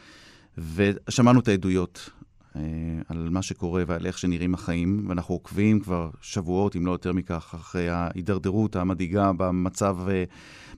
ושמענו 0.75 1.40
את 1.40 1.49
העדויות 1.49 2.10
אה, 2.14 2.29
על 3.09 3.28
מה 3.30 3.42
שקורה 3.42 3.83
ועל 3.87 4.07
איך 4.07 4.19
שנראים 4.19 4.54
החיים, 4.54 5.04
ואנחנו 5.09 5.35
עוקבים 5.35 5.80
כבר 5.80 6.11
שבועות, 6.21 6.76
אם 6.76 6.87
לא 6.87 6.92
יותר 6.92 7.12
מכך, 7.12 7.54
אחרי 7.54 7.88
ההידרדרות 7.88 8.76
המדאיגה 8.76 9.33
במצב, 9.37 9.97
אה, 10.09 10.25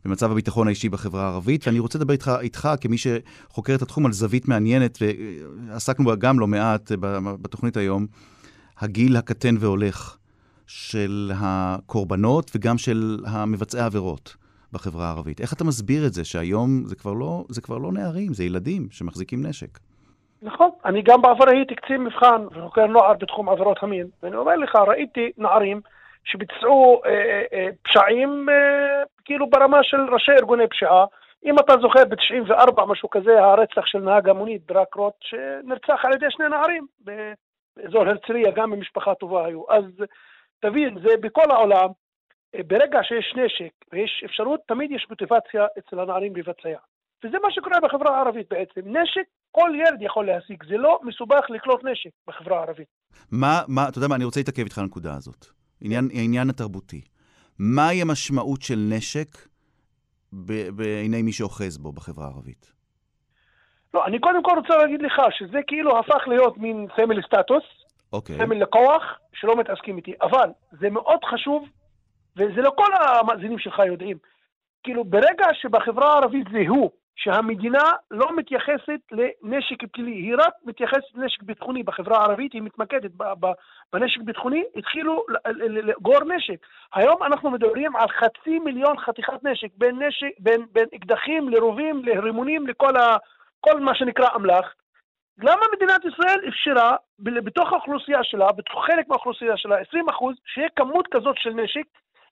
במצב 0.05 0.31
הביטחון 0.31 0.67
האישי 0.67 0.89
בחברה 0.89 1.25
הערבית. 1.25 1.67
ואני 1.67 1.79
רוצה 1.79 1.99
לדבר 1.99 2.13
איתך, 2.13 2.33
איתך 2.41 2.69
כמי 2.81 2.97
שחוקר 2.99 3.75
את 3.75 3.83
התחום 3.83 4.07
על 4.07 4.13
זווית 4.13 4.49
מעניינת, 4.49 4.99
ועסקנו 5.69 6.05
בה 6.05 6.17
גם 6.17 6.41
לא 6.41 6.47
מעט 6.47 6.93
בתוכנית 7.43 7.77
היום, 7.77 8.07
הגיל 8.79 9.17
הקטן 9.17 9.55
והולך 9.61 10.17
של 10.67 11.33
הקורבנות 11.35 12.51
וגם 12.55 12.79
של 12.79 13.25
המבצעי 13.27 13.81
העבירות. 13.81 14.37
בחברה 14.73 15.07
הערבית. 15.07 15.41
איך 15.41 15.53
אתה 15.53 15.65
מסביר 15.65 16.07
את 16.07 16.15
זה 16.15 16.25
שהיום 16.25 16.83
זה 16.87 16.95
כבר 16.95 17.13
לא, 17.13 17.45
זה 17.49 17.61
כבר 17.61 17.79
לא 17.79 17.93
נערים, 17.93 18.35
זה 18.35 18.45
ילדים 18.45 18.89
שמחזיקים 18.91 19.47
נשק? 19.47 19.79
נכון, 20.43 20.71
אני 20.85 21.03
גם 21.03 21.23
בעבר 21.23 21.45
הייתי 21.49 21.75
קצין 21.75 22.05
מבחן 22.05 22.47
וחוקר 22.51 22.87
נוער 22.87 23.15
בתחום 23.15 23.49
עבירות 23.49 23.83
המין, 23.83 24.07
ואני 24.23 24.37
אומר 24.37 24.57
לך, 24.57 24.77
ראיתי 24.77 25.33
נערים 25.39 25.81
שביצעו 26.25 27.03
אה, 27.05 27.11
אה, 27.11 27.43
אה, 27.53 27.69
פשעים 27.83 28.49
אה, 28.49 29.03
כאילו 29.25 29.51
ברמה 29.51 29.79
של 29.83 30.01
ראשי 30.13 30.33
ארגוני 30.33 30.69
פשיעה. 30.69 31.05
אם 31.45 31.59
אתה 31.59 31.73
זוכר, 31.81 32.05
ב-94, 32.05 32.85
משהו 32.87 33.11
כזה, 33.11 33.41
הרצח 33.41 33.87
של 33.87 33.99
נהג 33.99 34.29
המונית 34.29 34.67
דרק 34.67 34.95
רוט, 34.95 35.15
שנרצח 35.21 36.05
על 36.05 36.13
ידי 36.13 36.27
שני 36.31 36.49
נערים 36.49 36.87
באזור 37.01 38.03
הרצליה, 38.03 38.51
גם 38.51 38.71
במשפחה 38.71 39.15
טובה 39.15 39.47
היו. 39.47 39.63
אז 39.69 39.85
תבין, 40.61 40.99
זה 41.03 41.17
בכל 41.21 41.51
העולם, 41.51 41.89
ברגע 42.67 43.03
שיש 43.03 43.35
נשק 43.37 43.73
ויש 43.93 44.23
אפשרות, 44.27 44.61
תמיד 44.67 44.91
יש 44.91 45.07
מוטיבציה 45.11 45.67
אצל 45.79 46.01
הנערים 46.01 46.37
לבצע. 46.37 46.79
וזה 47.25 47.39
מה 47.43 47.51
שקורה 47.51 47.81
בחברה 47.81 48.17
הערבית 48.17 48.49
בעצם. 48.51 48.81
נשק, 48.85 49.25
כל 49.53 49.71
ילד 49.75 50.03
יכול 50.03 50.27
להשיג, 50.27 50.65
זה 50.69 50.77
לא 50.77 51.01
מסובך 51.03 51.51
לקלוט 51.51 51.85
נשק 51.85 52.11
בחברה 52.27 52.59
הערבית. 52.59 52.89
מה, 53.31 53.63
מה, 53.69 53.89
אתה 53.89 53.99
יודע 53.99 54.09
מה, 54.09 54.15
אני 54.15 54.25
רוצה 54.25 54.41
להתעכב 54.41 54.63
איתך 54.63 54.79
על 54.79 54.85
הנקודה 54.85 55.15
הזאת. 55.15 55.47
עניין, 55.81 56.09
העניין 56.15 56.51
התרבותי. 56.51 57.01
מהי 57.59 58.03
המשמעות 58.03 58.63
של 58.63 58.89
נשק 58.91 59.29
בעיני 60.77 61.23
מי 61.23 61.33
שאוחז 61.33 61.79
בו 61.79 61.93
בחברה 61.93 62.25
הערבית? 62.25 62.73
לא, 63.95 64.07
אני 64.07 64.19
קודם 64.21 64.43
כל 64.43 64.53
רוצה 64.57 64.77
להגיד 64.77 65.03
לך 65.03 65.13
שזה 65.31 65.59
כאילו 65.67 65.99
הפך 65.99 66.23
להיות 66.27 66.59
מין 66.59 66.87
סמל 66.97 67.23
סטטוס, 67.23 67.65
okay. 68.17 68.33
סמל 68.39 68.63
לכוח, 68.63 69.03
שלא 69.33 69.57
מתעסקים 69.57 69.97
איתי, 69.97 70.13
אבל 70.23 70.51
זה 70.81 70.91
מאוד 70.91 71.19
חשוב 71.25 71.69
וזה 72.37 72.63
לא 72.63 72.73
כל 72.77 72.93
המאזינים 72.95 73.59
שלך 73.59 73.79
יודעים. 73.87 74.17
כאילו, 74.83 75.05
ברגע 75.05 75.47
שבחברה 75.53 76.13
הערבית 76.13 76.47
זיהו 76.53 76.91
שהמדינה 77.17 77.85
לא 78.11 78.37
מתייחסת 78.37 79.01
לנשק 79.13 79.77
פלילי, 79.93 80.11
היא 80.11 80.35
רק 80.35 80.53
מתייחסת 80.65 81.15
לנשק 81.15 81.43
ביטחוני 81.43 81.83
בחברה 81.83 82.19
הערבית, 82.19 82.53
היא 82.53 82.63
מתמקדת 82.63 83.11
בנשק 83.93 84.21
ביטחוני, 84.21 84.65
התחילו 84.77 85.25
לאגור 85.69 86.25
נשק. 86.25 86.67
היום 86.95 87.23
אנחנו 87.23 87.51
מדברים 87.51 87.97
על 87.97 88.09
חצי 88.09 88.59
מיליון 88.59 88.99
חתיכת 88.99 89.45
נשק, 89.45 89.69
בין, 89.77 90.03
נשק, 90.03 90.31
בין, 90.39 90.67
בין 90.73 90.87
אקדחים 90.95 91.49
לרובים, 91.49 92.05
לרימונים, 92.05 92.67
לכל 92.67 92.97
ה, 92.97 93.17
כל 93.61 93.81
מה 93.81 93.95
שנקרא 93.95 94.27
אמל"ח. 94.37 94.75
למה 95.39 95.63
מדינת 95.77 96.05
ישראל 96.05 96.49
אפשרה 96.49 96.97
בתוך 97.19 97.73
האוכלוסייה 97.73 98.25
שלה, 98.25 98.53
בתוך 98.53 98.87
חלק 98.87 99.09
מהאוכלוסייה 99.09 99.57
שלה, 99.57 99.77
20 99.79 100.09
אחוז, 100.09 100.37
שיהיה 100.47 100.69
כמות 100.77 101.07
כזאת 101.11 101.37
של 101.39 101.51
נשק, 101.51 101.85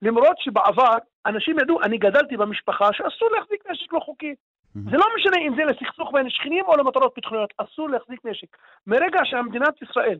למרות 0.02 0.38
שבעבר 0.38 0.96
אנשים 1.26 1.58
ידעו, 1.58 1.82
אני 1.82 1.98
גדלתי 1.98 2.36
במשפחה 2.36 2.92
שאסור 2.92 3.28
להחזיק 3.30 3.70
נשק 3.70 3.92
לא 3.92 4.00
חוקי. 4.00 4.34
זה 4.74 4.96
לא 4.96 5.06
משנה 5.16 5.36
אם 5.46 5.54
זה 5.56 5.64
לסכסוך 5.64 6.10
בין 6.12 6.30
שכנים 6.30 6.64
או 6.64 6.76
למטרות 6.76 7.12
ביטחוניות, 7.16 7.52
אסור 7.58 7.90
להחזיק 7.90 8.20
נשק. 8.24 8.56
מרגע 8.86 9.20
שמדינת 9.24 9.82
ישראל 9.82 10.18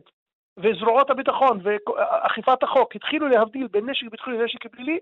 וזרועות 0.57 1.09
הביטחון 1.09 1.61
ואכיפת 1.63 2.63
החוק 2.63 2.95
התחילו 2.95 3.27
להבדיל 3.27 3.67
בין 3.67 3.89
נשק 3.89 4.05
ביטחוני 4.11 4.37
לנשק 4.37 4.67
פלילי, 4.67 4.97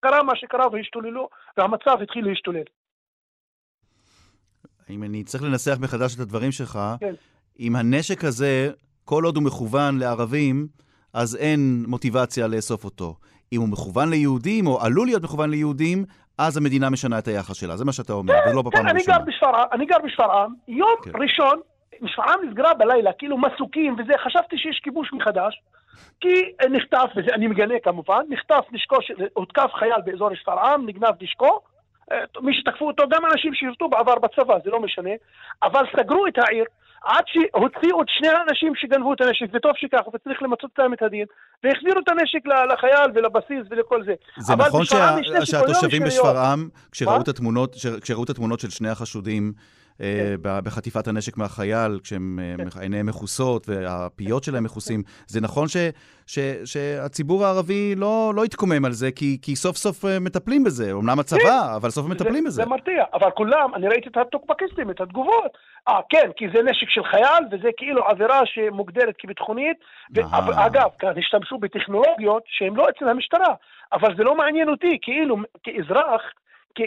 קרה 0.00 0.22
מה 0.22 0.36
שקרה 0.36 0.66
והשתוללו, 0.72 1.28
והמצב 1.56 2.02
התחיל 2.02 2.28
להשתולל. 2.28 2.68
אם 4.90 5.02
אני 5.02 5.24
צריך 5.24 5.44
לנסח 5.44 5.76
מחדש 5.80 6.14
את 6.14 6.20
הדברים 6.20 6.52
שלך, 6.52 6.78
כן. 7.00 7.14
אם 7.60 7.76
הנשק 7.76 8.24
הזה, 8.24 8.70
כל 9.04 9.24
עוד 9.24 9.36
הוא 9.36 9.44
מכוון 9.44 9.98
לערבים, 9.98 10.66
אז 11.12 11.36
אין 11.36 11.84
מוטיבציה 11.86 12.46
לאסוף 12.46 12.84
אותו. 12.84 13.16
אם 13.52 13.60
הוא 13.60 13.68
מכוון 13.68 14.10
ליהודים, 14.10 14.66
או 14.66 14.80
עלול 14.82 15.06
להיות 15.06 15.22
מכוון 15.22 15.50
ליהודים, 15.50 16.04
אז 16.38 16.56
המדינה 16.56 16.90
משנה 16.90 17.18
את 17.18 17.28
היחס 17.28 17.56
שלה. 17.56 17.76
זה 17.76 17.84
מה 17.84 17.92
שאתה 17.92 18.12
אומר, 18.12 18.34
כן, 18.34 18.50
ולא 18.50 18.62
בפעם 18.62 18.82
כן, 18.82 18.88
הראשונה. 18.88 19.64
אני 19.72 19.86
גר 19.86 19.98
בשפרעם, 20.04 20.54
יום 20.68 20.96
כן. 21.04 21.10
ראשון, 21.14 21.60
שפרעם 22.06 22.40
נסגרה 22.48 22.74
בלילה, 22.74 23.12
כאילו 23.12 23.38
מסוקים 23.38 23.96
וזה, 23.98 24.12
חשבתי 24.24 24.58
שיש 24.58 24.80
כיבוש 24.84 25.12
מחדש, 25.12 25.60
כי 26.20 26.52
נחטף, 26.70 27.10
וזה 27.16 27.34
אני 27.34 27.46
מגנה 27.46 27.74
כמובן, 27.82 28.20
נחטף 28.28 28.64
נשקו, 28.72 28.96
הותקף 29.34 29.70
חייל 29.74 30.00
באזור 30.04 30.34
שפרעם, 30.34 30.86
נגנב 30.86 31.14
נשקו, 31.20 31.60
אה, 32.12 32.18
מי 32.40 32.54
שתקפו 32.54 32.86
אותו, 32.86 33.08
גם 33.08 33.22
אנשים 33.32 33.54
שירתו 33.54 33.88
בעבר 33.88 34.18
בצבא, 34.18 34.54
זה 34.64 34.70
לא 34.70 34.80
משנה, 34.80 35.10
אבל 35.62 35.84
סגרו 35.96 36.26
את 36.26 36.38
העיר 36.38 36.64
עד 37.04 37.24
שהוציאו 37.26 38.02
את 38.02 38.06
שני 38.08 38.28
האנשים 38.28 38.72
שגנבו 38.76 39.12
את 39.14 39.20
הנשק, 39.20 39.46
וטוב 39.52 39.72
שכך, 39.74 40.14
וצריך 40.14 40.42
למצות 40.42 40.70
להם 40.78 40.92
את 40.92 41.02
הדין, 41.02 41.26
והחזירו 41.64 42.00
את 42.00 42.08
הנשק 42.08 42.46
לחייל 42.72 43.10
ולבסיס 43.14 43.66
ולכל 43.70 44.04
זה. 44.04 44.14
זה 44.38 44.56
נכון 44.56 44.84
שה... 44.84 45.16
שהתושבים 45.44 46.02
בשפרעם, 46.04 46.68
כשראו 46.92 47.22
את 48.24 48.30
התמונות 48.30 48.60
של 48.60 48.70
שני 48.70 48.88
החשודים. 48.88 49.52
בחטיפת 50.42 51.08
הנשק 51.08 51.36
מהחייל, 51.36 51.98
כשהם 52.02 52.38
אה, 52.42 52.70
כן. 52.70 53.06
מכוסות 53.06 53.68
והפיות 53.68 54.44
שלהם 54.44 54.64
מכוסים. 54.64 55.02
זה 55.26 55.40
נכון 55.40 55.68
ש, 55.68 55.76
ש, 56.26 56.38
שהציבור 56.64 57.44
הערבי 57.44 57.94
לא, 57.96 58.32
לא 58.34 58.44
התקומם 58.44 58.84
על 58.84 58.92
זה, 58.92 59.10
כי, 59.12 59.38
כי 59.42 59.56
סוף 59.56 59.76
סוף 59.76 60.04
אה, 60.04 60.20
מטפלים 60.20 60.64
בזה. 60.64 60.92
אמנם 60.92 61.18
הצבא, 61.18 61.40
כן. 61.40 61.74
אבל 61.76 61.90
סוף 61.90 62.06
מטפלים 62.06 62.44
בזה. 62.44 62.62
זה 62.62 62.66
מרתיע, 62.66 63.04
אבל 63.14 63.30
כולם, 63.30 63.74
אני 63.74 63.88
ראיתי 63.88 64.08
את 64.08 64.16
הטוקבקיסטים, 64.16 64.90
את 64.90 65.00
התגובות. 65.00 65.58
אה, 65.88 66.00
כן, 66.08 66.30
כי 66.36 66.46
זה 66.54 66.62
נשק 66.62 66.88
של 66.88 67.04
חייל, 67.04 67.44
וזה 67.50 67.68
כאילו 67.76 68.04
עבירה 68.04 68.40
שמוגדרת 68.44 69.14
כביטחונית. 69.18 69.76
ואגב, 70.14 70.88
כאן 70.98 71.12
השתמשו 71.18 71.58
בטכנולוגיות 71.58 72.42
שהן 72.46 72.74
לא 72.74 72.86
אצל 72.88 73.08
המשטרה, 73.08 73.54
אבל 73.92 74.16
זה 74.16 74.22
לא 74.22 74.34
מעניין 74.34 74.68
אותי, 74.68 74.98
כאילו, 75.02 75.36
כאזרח, 75.62 76.22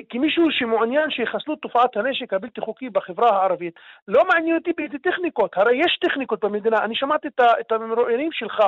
כמישהו 0.10 0.52
שמעוניין 0.52 1.10
שיחסלו 1.10 1.54
את 1.54 1.60
תופעת 1.60 1.98
הנשק 1.98 2.34
הבלתי 2.34 2.62
חוקי 2.62 2.90
בחברה 2.90 3.30
הערבית, 3.30 3.74
לא 4.08 4.24
מעניין 4.34 4.56
אותי 4.56 4.72
באיזה 4.78 4.98
טכניקות, 5.04 5.58
הרי 5.58 5.76
יש 5.76 5.98
טכניקות 6.02 6.46
במדינה, 6.46 6.78
אני 6.78 6.96
שמעתי 6.96 7.28
את 7.60 7.72
המרואיינים 7.72 8.32
שלך, 8.32 8.64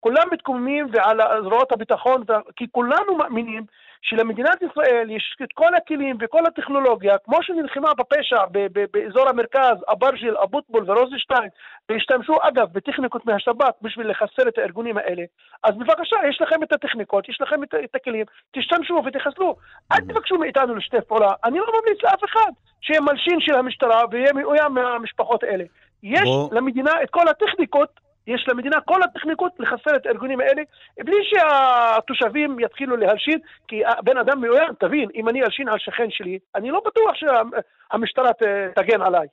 כולם 0.00 0.22
מתקוממים 0.32 0.86
ועל 0.92 1.20
זרועות 1.42 1.72
הביטחון, 1.72 2.22
כי 2.56 2.66
כולנו 2.72 3.16
מאמינים 3.18 3.62
שלמדינת 4.02 4.62
ישראל 4.62 5.10
יש 5.10 5.36
את 5.42 5.52
כל 5.54 5.74
הכלים 5.74 6.16
וכל 6.20 6.46
הטכנולוגיה, 6.46 7.18
כמו 7.18 7.42
שנלחמה 7.42 7.94
בפשע 7.98 8.44
באזור 8.92 9.28
המרכז, 9.28 9.76
אברג'יל, 9.92 10.36
אבוטבול 10.36 10.90
ורוזנשטיין, 10.90 11.48
והשתמשו 11.88 12.34
אגב 12.42 12.72
בטכניקות 12.72 13.26
מהשב"כ 13.26 13.74
בשביל 13.82 14.10
לחסל 14.10 14.48
את 14.48 14.58
הארגונים 14.58 14.98
האלה, 14.98 15.22
אז 15.62 15.74
בבקשה, 15.76 16.16
יש 16.28 16.40
לכם 16.40 16.62
את 16.62 16.72
הטכניקות, 16.72 17.28
יש 17.28 17.40
לכם 17.40 17.62
את, 17.62 17.74
את 17.84 17.94
הכלים, 17.94 18.26
תשתמשו 18.52 19.02
ותחסלו. 19.06 19.56
אל 19.92 20.00
תבקשו 20.00 20.38
מאיתנו 20.38 20.74
לשתף 20.74 21.04
פעולה. 21.04 21.32
אני 21.44 21.58
לא 21.58 21.66
ממליץ 21.66 22.02
לאף 22.02 22.24
אחד 22.24 22.50
שיהיה 22.80 23.00
מלשין 23.00 23.40
של 23.40 23.54
המשטרה 23.54 24.02
ויהיה 24.10 24.32
מאוים 24.32 24.74
מהמשפחות 24.74 25.42
האלה. 25.42 25.64
יש 26.02 26.22
בוא... 26.24 26.48
למדינה 26.52 26.90
את 27.02 27.10
כל 27.10 27.28
הטכניקות 27.28 28.07
יש 28.34 28.46
למדינה 28.48 28.80
כל 28.80 29.02
הטכניקות 29.02 29.52
לחסל 29.58 29.96
את 29.96 30.06
הארגונים 30.06 30.40
האלה, 30.40 30.62
בלי 31.04 31.16
שהתושבים 31.30 32.60
יתחילו 32.60 32.96
להלשין, 32.96 33.38
כי 33.68 33.76
בן 34.04 34.16
אדם 34.18 34.40
מאוים, 34.40 34.70
תבין, 34.80 35.08
אם 35.14 35.28
אני 35.28 35.42
אלשין 35.42 35.68
על 35.68 35.78
שכן 35.78 36.10
שלי, 36.10 36.38
אני 36.54 36.70
לא 36.70 36.80
בטוח 36.86 37.12
שהמשטרה 37.14 38.30
תגן 38.76 39.02
עליי. 39.02 39.26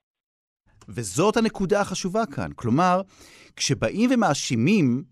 וזאת 0.89 1.37
הנקודה 1.37 1.81
החשובה 1.81 2.25
כאן. 2.35 2.49
כלומר, 2.55 3.01
כשבאים 3.55 4.09
ומאשימים 4.13 5.03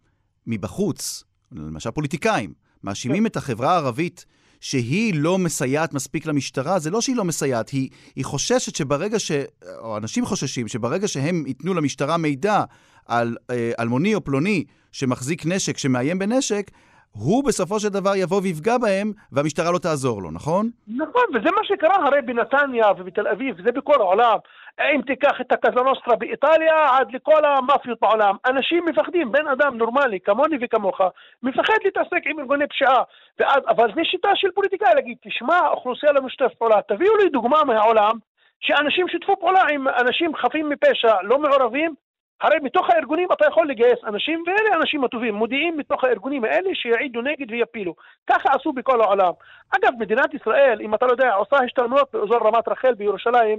מבחוץ, 0.48 1.24
למשל 1.52 1.92
פוליטיקאים, 1.92 2.54
מאשימים 2.84 3.24
כן. 3.24 3.26
את 3.26 3.36
החברה 3.36 3.72
הערבית 3.72 4.26
שהיא 4.60 5.14
לא 5.16 5.38
מסייעת 5.38 5.94
מספיק 5.94 6.26
למשטרה, 6.26 6.80
זה 6.80 6.90
לא 6.90 7.02
שהיא 7.02 7.16
לא 7.16 7.24
מסייעת, 7.24 7.70
היא, 7.70 7.90
היא 8.16 8.26
חוששת 8.26 8.76
שברגע 8.76 9.20
ש... 9.20 9.32
או 9.80 9.98
אנשים 9.98 10.26
חוששים 10.26 10.68
שברגע 10.68 11.08
שהם 11.08 11.44
ייתנו 11.48 11.74
למשטרה 11.74 12.18
מידע 12.18 12.64
על 13.08 13.36
אה, 13.50 13.72
אלמוני 13.80 14.16
או 14.16 14.24
פלוני 14.24 14.64
שמחזיק 14.92 15.46
נשק, 15.46 15.78
שמאיים 15.78 16.20
בנשק, 16.20 16.66
הוא 17.12 17.44
בסופו 17.44 17.80
של 17.80 17.90
דבר 17.90 18.16
יבוא 18.16 18.42
ויפגע 18.44 18.78
בהם, 18.78 19.12
והמשטרה 19.32 19.72
לא 19.72 19.78
תעזור 19.78 20.22
לו, 20.22 20.32
נכון? 20.32 20.70
נכון, 20.88 21.24
וזה 21.34 21.52
מה 21.52 21.64
שקרה 21.64 21.96
הרי 21.96 22.22
בנתניה 22.22 22.86
ובתל 22.98 23.28
אביב, 23.28 23.56
וזה 23.60 23.72
בכל 23.72 24.02
העולם. 24.02 24.38
אם 24.82 25.02
תיקח 25.02 25.42
את 25.42 25.52
הקזנוסטרה 25.52 26.16
באיטליה 26.16 26.98
עד 26.98 27.08
לכל 27.16 27.46
המאפיות 27.46 28.00
בעולם, 28.02 28.36
אנשים 28.46 28.86
מפחדים, 28.86 29.32
בן 29.32 29.48
אדם 29.48 29.78
נורמלי, 29.78 30.20
כמוני 30.20 30.58
וכמוך, 30.62 31.02
מפחד 31.44 31.78
להתעסק 31.84 32.22
עם 32.26 32.40
ארגוני 32.40 32.68
פשיעה. 32.68 33.04
ואז, 33.40 33.60
אבל 33.68 33.88
זו 33.96 34.02
שיטה 34.04 34.30
של 34.36 34.52
פוליטיקאי 34.56 34.94
להגיד, 34.96 35.18
תשמע, 35.28 35.56
האוכלוסייה 35.56 36.12
לא 36.12 36.22
משתף 36.22 36.54
פעולה, 36.58 36.82
תביאו 36.88 37.18
לי 37.18 37.30
דוגמה 37.30 37.64
מהעולם 37.64 38.12
שאנשים 38.60 39.08
שיתפו 39.08 39.40
פעולה 39.40 39.64
עם 39.74 39.88
אנשים 39.88 40.36
חפים 40.36 40.70
מפשע, 40.70 41.16
לא 41.24 41.40
מעורבים, 41.40 41.96
הרי 42.42 42.58
מתוך 42.62 42.90
הארגונים 42.90 43.32
אתה 43.32 43.48
יכול 43.48 43.68
לגייס 43.68 44.00
אנשים, 44.08 44.44
ואלה 44.48 44.76
האנשים 44.76 45.04
הטובים, 45.04 45.36
מודיעים 45.36 45.78
מתוך 45.78 46.04
הארגונים 46.04 46.44
האלה 46.44 46.70
שיעידו 46.74 47.22
נגד 47.22 47.52
ויפילו. 47.52 47.96
ככה 48.28 48.50
עשו 48.54 48.74
בכל 48.74 49.02
העולם. 49.02 49.32
אגב, 49.70 49.94
מדינת 50.00 50.34
ישראל, 50.34 50.82
אם 50.82 50.96
אתה 50.96 51.06
לא 51.06 51.12
יודע, 51.12 51.34
עושה 51.34 51.56
השתלמויות 51.66 52.10
באזור 52.14 52.38
רמת 52.48 52.68
רחל 52.68 52.94
בירושלים, 52.94 53.58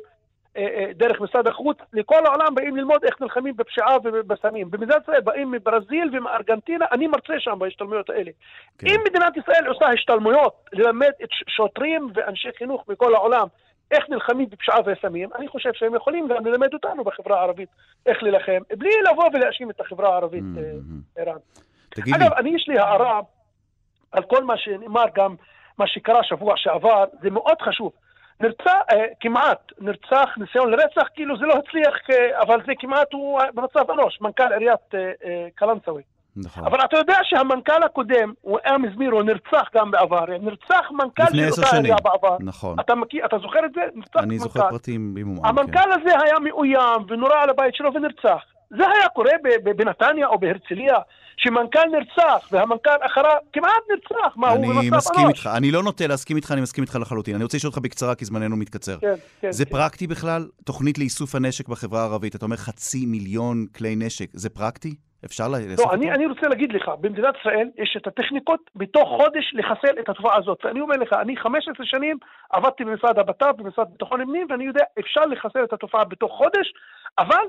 אה, 0.56 0.62
אה, 0.62 0.92
דרך 0.94 1.20
משרד 1.20 1.48
החוץ, 1.48 1.78
לכל 1.92 2.26
העולם 2.26 2.54
באים 2.54 2.76
ללמוד 2.76 3.04
איך 3.04 3.20
נלחמים 3.20 3.56
בפשיעה 3.56 3.96
ובסמים. 4.04 4.70
במדינת 4.70 5.02
ישראל 5.02 5.20
באים 5.20 5.50
מברזיל 5.50 6.10
ומארגנטינה, 6.12 6.84
אני 6.92 7.06
מרצה 7.06 7.34
שם 7.38 7.58
בהשתלמויות 7.58 8.10
האלה. 8.10 8.30
כן. 8.78 8.86
אם 8.86 9.00
מדינת 9.06 9.36
ישראל 9.36 9.66
עושה 9.66 9.86
השתלמויות 9.86 10.54
ללמד 10.72 11.12
את 11.22 11.28
שוטרים 11.48 12.08
ואנשי 12.14 12.48
חינוך 12.58 12.84
בכל 12.88 13.14
העולם 13.14 13.46
איך 13.90 14.04
נלחמים 14.08 14.50
בפשיעה 14.50 14.78
וסמים, 14.86 15.28
אני 15.38 15.48
חושב 15.48 15.70
שהם 15.74 15.94
יכולים 15.94 16.28
גם 16.28 16.46
ללמד 16.46 16.74
אותנו 16.74 17.04
בחברה 17.04 17.40
הערבית 17.40 17.68
איך 18.06 18.22
להילחם, 18.22 18.62
בלי 18.78 18.90
לבוא 19.10 19.24
ולהאשים 19.34 19.70
את 19.70 19.80
החברה 19.80 20.08
הערבית, 20.08 20.42
mm-hmm. 20.42 21.20
ערן. 21.20 21.38
תגיד 21.88 22.14
אגב, 22.14 22.32
לי... 22.32 22.36
אני 22.36 22.50
יש 22.54 22.68
לי 22.68 22.78
הערה 22.78 23.20
על 24.12 24.22
כל 24.22 24.44
מה 24.44 24.58
שנאמר, 24.58 25.04
גם 25.14 25.34
מה 25.78 25.86
שקרה 25.86 26.24
שבוע 26.24 26.54
שעבר, 26.56 27.04
זה 27.22 27.30
מאוד 27.30 27.62
חשוב. 27.62 27.92
נרצח, 28.40 28.80
אה, 28.92 29.04
כמעט, 29.20 29.72
נרצח, 29.78 30.28
ניסיון 30.36 30.70
לרצח, 30.70 31.08
כאילו 31.14 31.38
זה 31.38 31.46
לא 31.46 31.54
הצליח, 31.54 31.94
אה, 32.10 32.40
אבל 32.40 32.60
זה 32.66 32.72
כמעט 32.78 33.12
הוא 33.12 33.40
במצב 33.54 33.90
אנוש, 33.90 34.20
מנכ"ל 34.20 34.52
עיריית 34.52 34.94
אה, 34.94 35.12
אה, 35.24 35.48
קלנסווה. 35.54 36.02
נכון. 36.36 36.64
אבל 36.64 36.78
אתה 36.84 36.96
יודע 36.98 37.16
שהמנכ"ל 37.22 37.82
הקודם, 37.84 38.32
הוא 38.40 38.58
אמז 38.74 38.96
מירו, 38.96 39.22
נרצח 39.22 39.68
גם 39.74 39.90
בעבר. 39.90 40.24
נרצח 40.40 40.90
מנכ"ל 40.90 41.36
של 41.36 41.50
אותה 41.50 41.76
עירייה 41.76 41.96
בעבר. 42.04 42.36
נכון. 42.40 42.80
אתה 42.80 42.94
מכיר, 42.94 43.26
אתה 43.26 43.38
זוכר 43.38 43.64
את 43.64 43.70
זה? 43.74 43.80
נרצח 43.94 44.20
אני 44.20 44.34
מנכ"ל. 44.34 44.44
זוכר 44.44 44.70
פרטים 44.70 45.14
במומם. 45.14 45.42
כן. 45.42 45.48
המנכ"ל 45.48 45.78
כן. 45.78 46.00
הזה 46.00 46.10
היה 46.24 46.38
מאוים 46.38 47.02
ונורה 47.08 47.42
על 47.42 47.50
הבית 47.50 47.74
שלו 47.74 47.94
ונרצח. 47.94 48.42
זה 48.70 48.84
היה 48.88 49.08
קורה 49.08 49.32
בנתניה 49.76 50.26
או 50.26 50.38
בהרצליה, 50.38 50.96
שמנכ"ל 51.36 51.88
נרצח 51.92 52.48
והמנכ"ל 52.52 52.90
אחריו 53.06 53.36
כמעט 53.52 53.82
נרצח. 53.90 54.36
מה, 54.36 54.48
הוא 54.48 54.58
במצב 54.58 54.70
אנוש? 54.70 54.86
אני 54.86 54.96
מסכים 54.96 55.28
איתך. 55.28 55.50
אני 55.56 55.70
לא 55.70 55.82
נוטה 55.82 56.06
להסכים 56.06 56.36
איתך, 56.36 56.52
אני 56.52 56.60
מסכים 56.60 56.84
איתך 56.84 56.98
לחלוטין. 57.00 57.34
אני 57.34 57.44
רוצה 57.44 57.56
לשאול 57.56 57.68
אותך 57.68 57.78
בקצרה, 57.82 58.14
כי 58.14 58.24
זמננו 58.24 58.56
מתקצר. 58.56 58.98
כן, 59.00 59.14
כן. 59.40 59.52
זה 59.52 59.64
כן. 59.64 59.70
פרקטי 59.70 60.06
בכלל? 60.06 60.48
תוכנית 60.64 60.98
לאיסוף 60.98 61.34
הנשק 61.34 61.68
בחברה 61.68 62.00
הערבית. 62.00 62.36
אתה 62.36 62.44
אומר 62.44 62.56
חצי 62.56 63.06
מיליון 63.06 63.66
כלי 63.76 63.96
נשק. 63.96 64.26
זה 64.32 64.50
פרקטי? 64.50 64.94
אפשר 65.24 65.48
לעשות 65.48 65.86
לא, 65.86 65.94
אני, 65.94 66.12
אני 66.12 66.26
רוצה 66.26 66.48
להגיד 66.48 66.72
לך, 66.72 66.88
במדינת 67.00 67.34
ישראל 67.40 67.68
יש 67.78 67.96
את 67.96 68.06
הטכניקות 68.06 68.70
בתוך 68.76 69.08
חודש 69.08 69.54
לחסל 69.54 70.00
את 70.00 70.08
התופעה 70.08 70.38
הזאת. 70.38 70.58
ואני 70.64 70.80
אומר 70.80 70.96
לך, 70.96 71.12
אני 71.12 71.36
15 71.36 71.86
שנים 71.86 72.18
עבדתי 72.50 72.84
במשרד 72.84 73.18
הבט"פ, 73.18 73.56
במשרד 73.56 73.86
ביטחון 73.92 74.20
הפנים, 74.20 74.46
ואני 74.50 74.64
יודע, 74.64 74.84
אפשר 74.98 75.20
לחסל 75.20 75.64
את 75.64 75.72
התופעה 75.72 76.04
בתוך 76.04 76.32
חודש, 76.32 76.72
אבל 77.18 77.44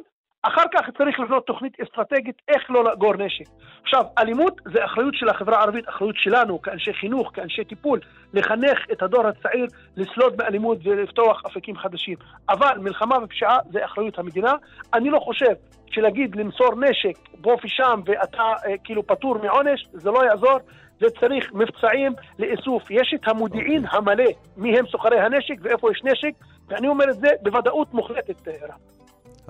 אחר 0.47 0.63
כך 0.73 0.89
צריך 0.97 1.19
לבנות 1.19 1.45
תוכנית 1.45 1.79
אסטרטגית 1.81 2.41
איך 2.47 2.63
לא 2.69 2.83
לאגור 2.83 3.13
נשק. 3.15 3.45
עכשיו, 3.83 4.05
אלימות 4.17 4.61
זה 4.73 4.85
אחריות 4.85 5.13
של 5.15 5.29
החברה 5.29 5.59
הערבית, 5.59 5.89
אחריות 5.89 6.15
שלנו 6.17 6.61
כאנשי 6.61 6.93
חינוך, 6.93 7.31
כאנשי 7.33 7.63
טיפול, 7.63 7.99
לחנך 8.33 8.79
את 8.91 9.01
הדור 9.01 9.27
הצעיר 9.27 9.65
לסלוד 9.97 10.35
מאלימות 10.37 10.77
ולפתוח 10.83 11.41
אפיקים 11.45 11.77
חדשים. 11.77 12.17
אבל 12.49 12.77
מלחמה 12.77 13.17
ופשיעה 13.23 13.57
זה 13.71 13.85
אחריות 13.85 14.19
המדינה. 14.19 14.53
אני 14.93 15.09
לא 15.09 15.19
חושב 15.19 15.53
שלהגיד 15.95 16.35
למסור 16.35 16.75
נשק 16.75 17.17
פה 17.41 17.55
ושם 17.63 18.01
ואתה 18.05 18.41
אה, 18.41 18.77
כאילו 18.83 19.07
פטור 19.07 19.37
מעונש, 19.43 19.87
זה 19.93 20.11
לא 20.11 20.25
יעזור. 20.25 20.57
זה 20.99 21.07
צריך 21.19 21.53
מבצעים 21.53 22.13
לאיסוף. 22.39 22.91
יש 22.91 23.13
את 23.15 23.27
המודיעין 23.27 23.85
okay. 23.85 23.95
המלא, 23.95 24.23
מי 24.57 24.79
הם 24.79 24.85
סוחרי 24.91 25.19
הנשק 25.19 25.55
ואיפה 25.61 25.91
יש 25.91 26.01
נשק, 26.03 26.31
ואני 26.67 26.87
אומר 26.87 27.09
את 27.09 27.19
זה 27.19 27.27
בוודאות 27.41 27.93
מוחלטת, 27.93 28.47
ערן. 28.47 28.77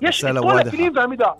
יש 0.02 0.24
את 0.24 0.30
כל 0.42 0.58
הכלים 0.58 0.92
והמידע. 0.96 1.30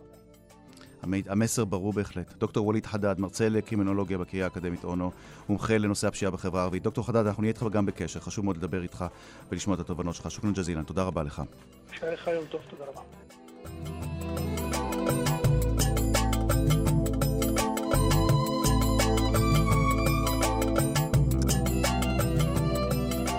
המסר 1.29 1.65
ברור 1.65 1.93
בהחלט. 1.93 2.35
דוקטור 2.39 2.67
ווליד 2.67 2.87
חדד, 2.87 3.15
מרצה 3.21 3.49
לקרימינולוגיה 3.49 4.19
בקריאה 4.19 4.45
האקדמית 4.45 4.85
אונו, 4.85 5.11
מומחה 5.49 5.79
לנושא 5.79 6.09
הפשיעה 6.09 6.31
בחברה 6.31 6.61
הערבית. 6.61 6.83
דוקטור 6.83 7.07
חדד, 7.07 7.27
אנחנו 7.27 7.43
נהיה 7.43 7.51
איתך 7.51 7.67
גם 7.73 7.87
בקשר, 7.87 8.21
חשוב 8.21 8.45
מאוד 8.45 8.57
לדבר 8.57 8.83
איתך 8.83 9.05
ולשמוע 9.53 9.77
את 9.77 9.81
התובנות 9.81 10.15
שלך. 10.15 10.31
שוכרן 10.31 10.53
ג'זילן, 10.53 10.83
תודה 10.83 11.03
רבה 11.03 11.23
לך. 11.23 11.43
שיהיה 11.93 12.13
לך 12.13 12.27
יום 12.27 12.45
טוב, 12.45 12.61
תודה 12.71 12.85
רבה. 12.85 14.16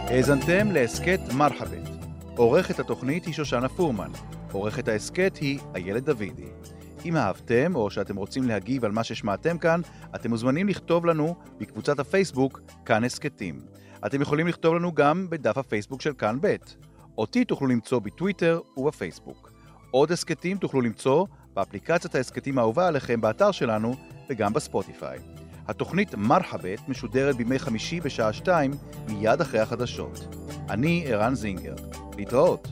האזנתם 0.09 0.71
להסכת 0.71 1.19
מרחבת. 1.37 1.89
עורכת 2.37 2.79
התוכנית 2.79 3.25
היא 3.25 3.33
שושנה 3.33 3.69
פורמן. 3.69 4.11
עורכת 4.51 4.87
ההסכת 4.87 5.37
היא 5.41 5.59
איילת 5.75 6.03
דוידי. 6.03 6.47
אם 7.05 7.15
אהבתם 7.15 7.75
או 7.75 7.89
שאתם 7.89 8.15
רוצים 8.15 8.47
להגיב 8.47 8.85
על 8.85 8.91
מה 8.91 9.03
ששמעתם 9.03 9.57
כאן, 9.57 9.81
אתם 10.15 10.29
מוזמנים 10.29 10.67
לכתוב 10.67 11.05
לנו 11.05 11.35
בקבוצת 11.57 11.99
הפייסבוק 11.99 12.61
כאן 12.85 13.03
הסכתים. 13.03 13.59
אתם 14.05 14.21
יכולים 14.21 14.47
לכתוב 14.47 14.75
לנו 14.75 14.93
גם 14.93 15.29
בדף 15.29 15.57
הפייסבוק 15.57 16.01
של 16.01 16.13
כאן 16.13 16.37
ב'. 16.41 16.55
אותי 17.17 17.45
תוכלו 17.45 17.67
למצוא 17.67 17.99
בטוויטר 17.99 18.59
ובפייסבוק. 18.77 19.51
עוד 19.91 20.11
הסכתים 20.11 20.57
תוכלו 20.57 20.81
למצוא 20.81 21.25
באפליקציית 21.53 22.15
ההסכתים 22.15 22.57
האהובה 22.57 22.87
עליכם 22.87 23.21
באתר 23.21 23.51
שלנו 23.51 23.95
וגם 24.29 24.53
בספוטיפיי. 24.53 25.36
התוכנית 25.67 26.15
מרחבת 26.15 26.89
משודרת 26.89 27.35
בימי 27.35 27.59
חמישי 27.59 27.99
בשעה 27.99 28.33
שתיים 28.33 28.71
מיד 29.07 29.41
אחרי 29.41 29.59
החדשות. 29.59 30.35
אני 30.69 31.03
ערן 31.07 31.35
זינגר. 31.35 31.75
להתראות. 32.17 32.67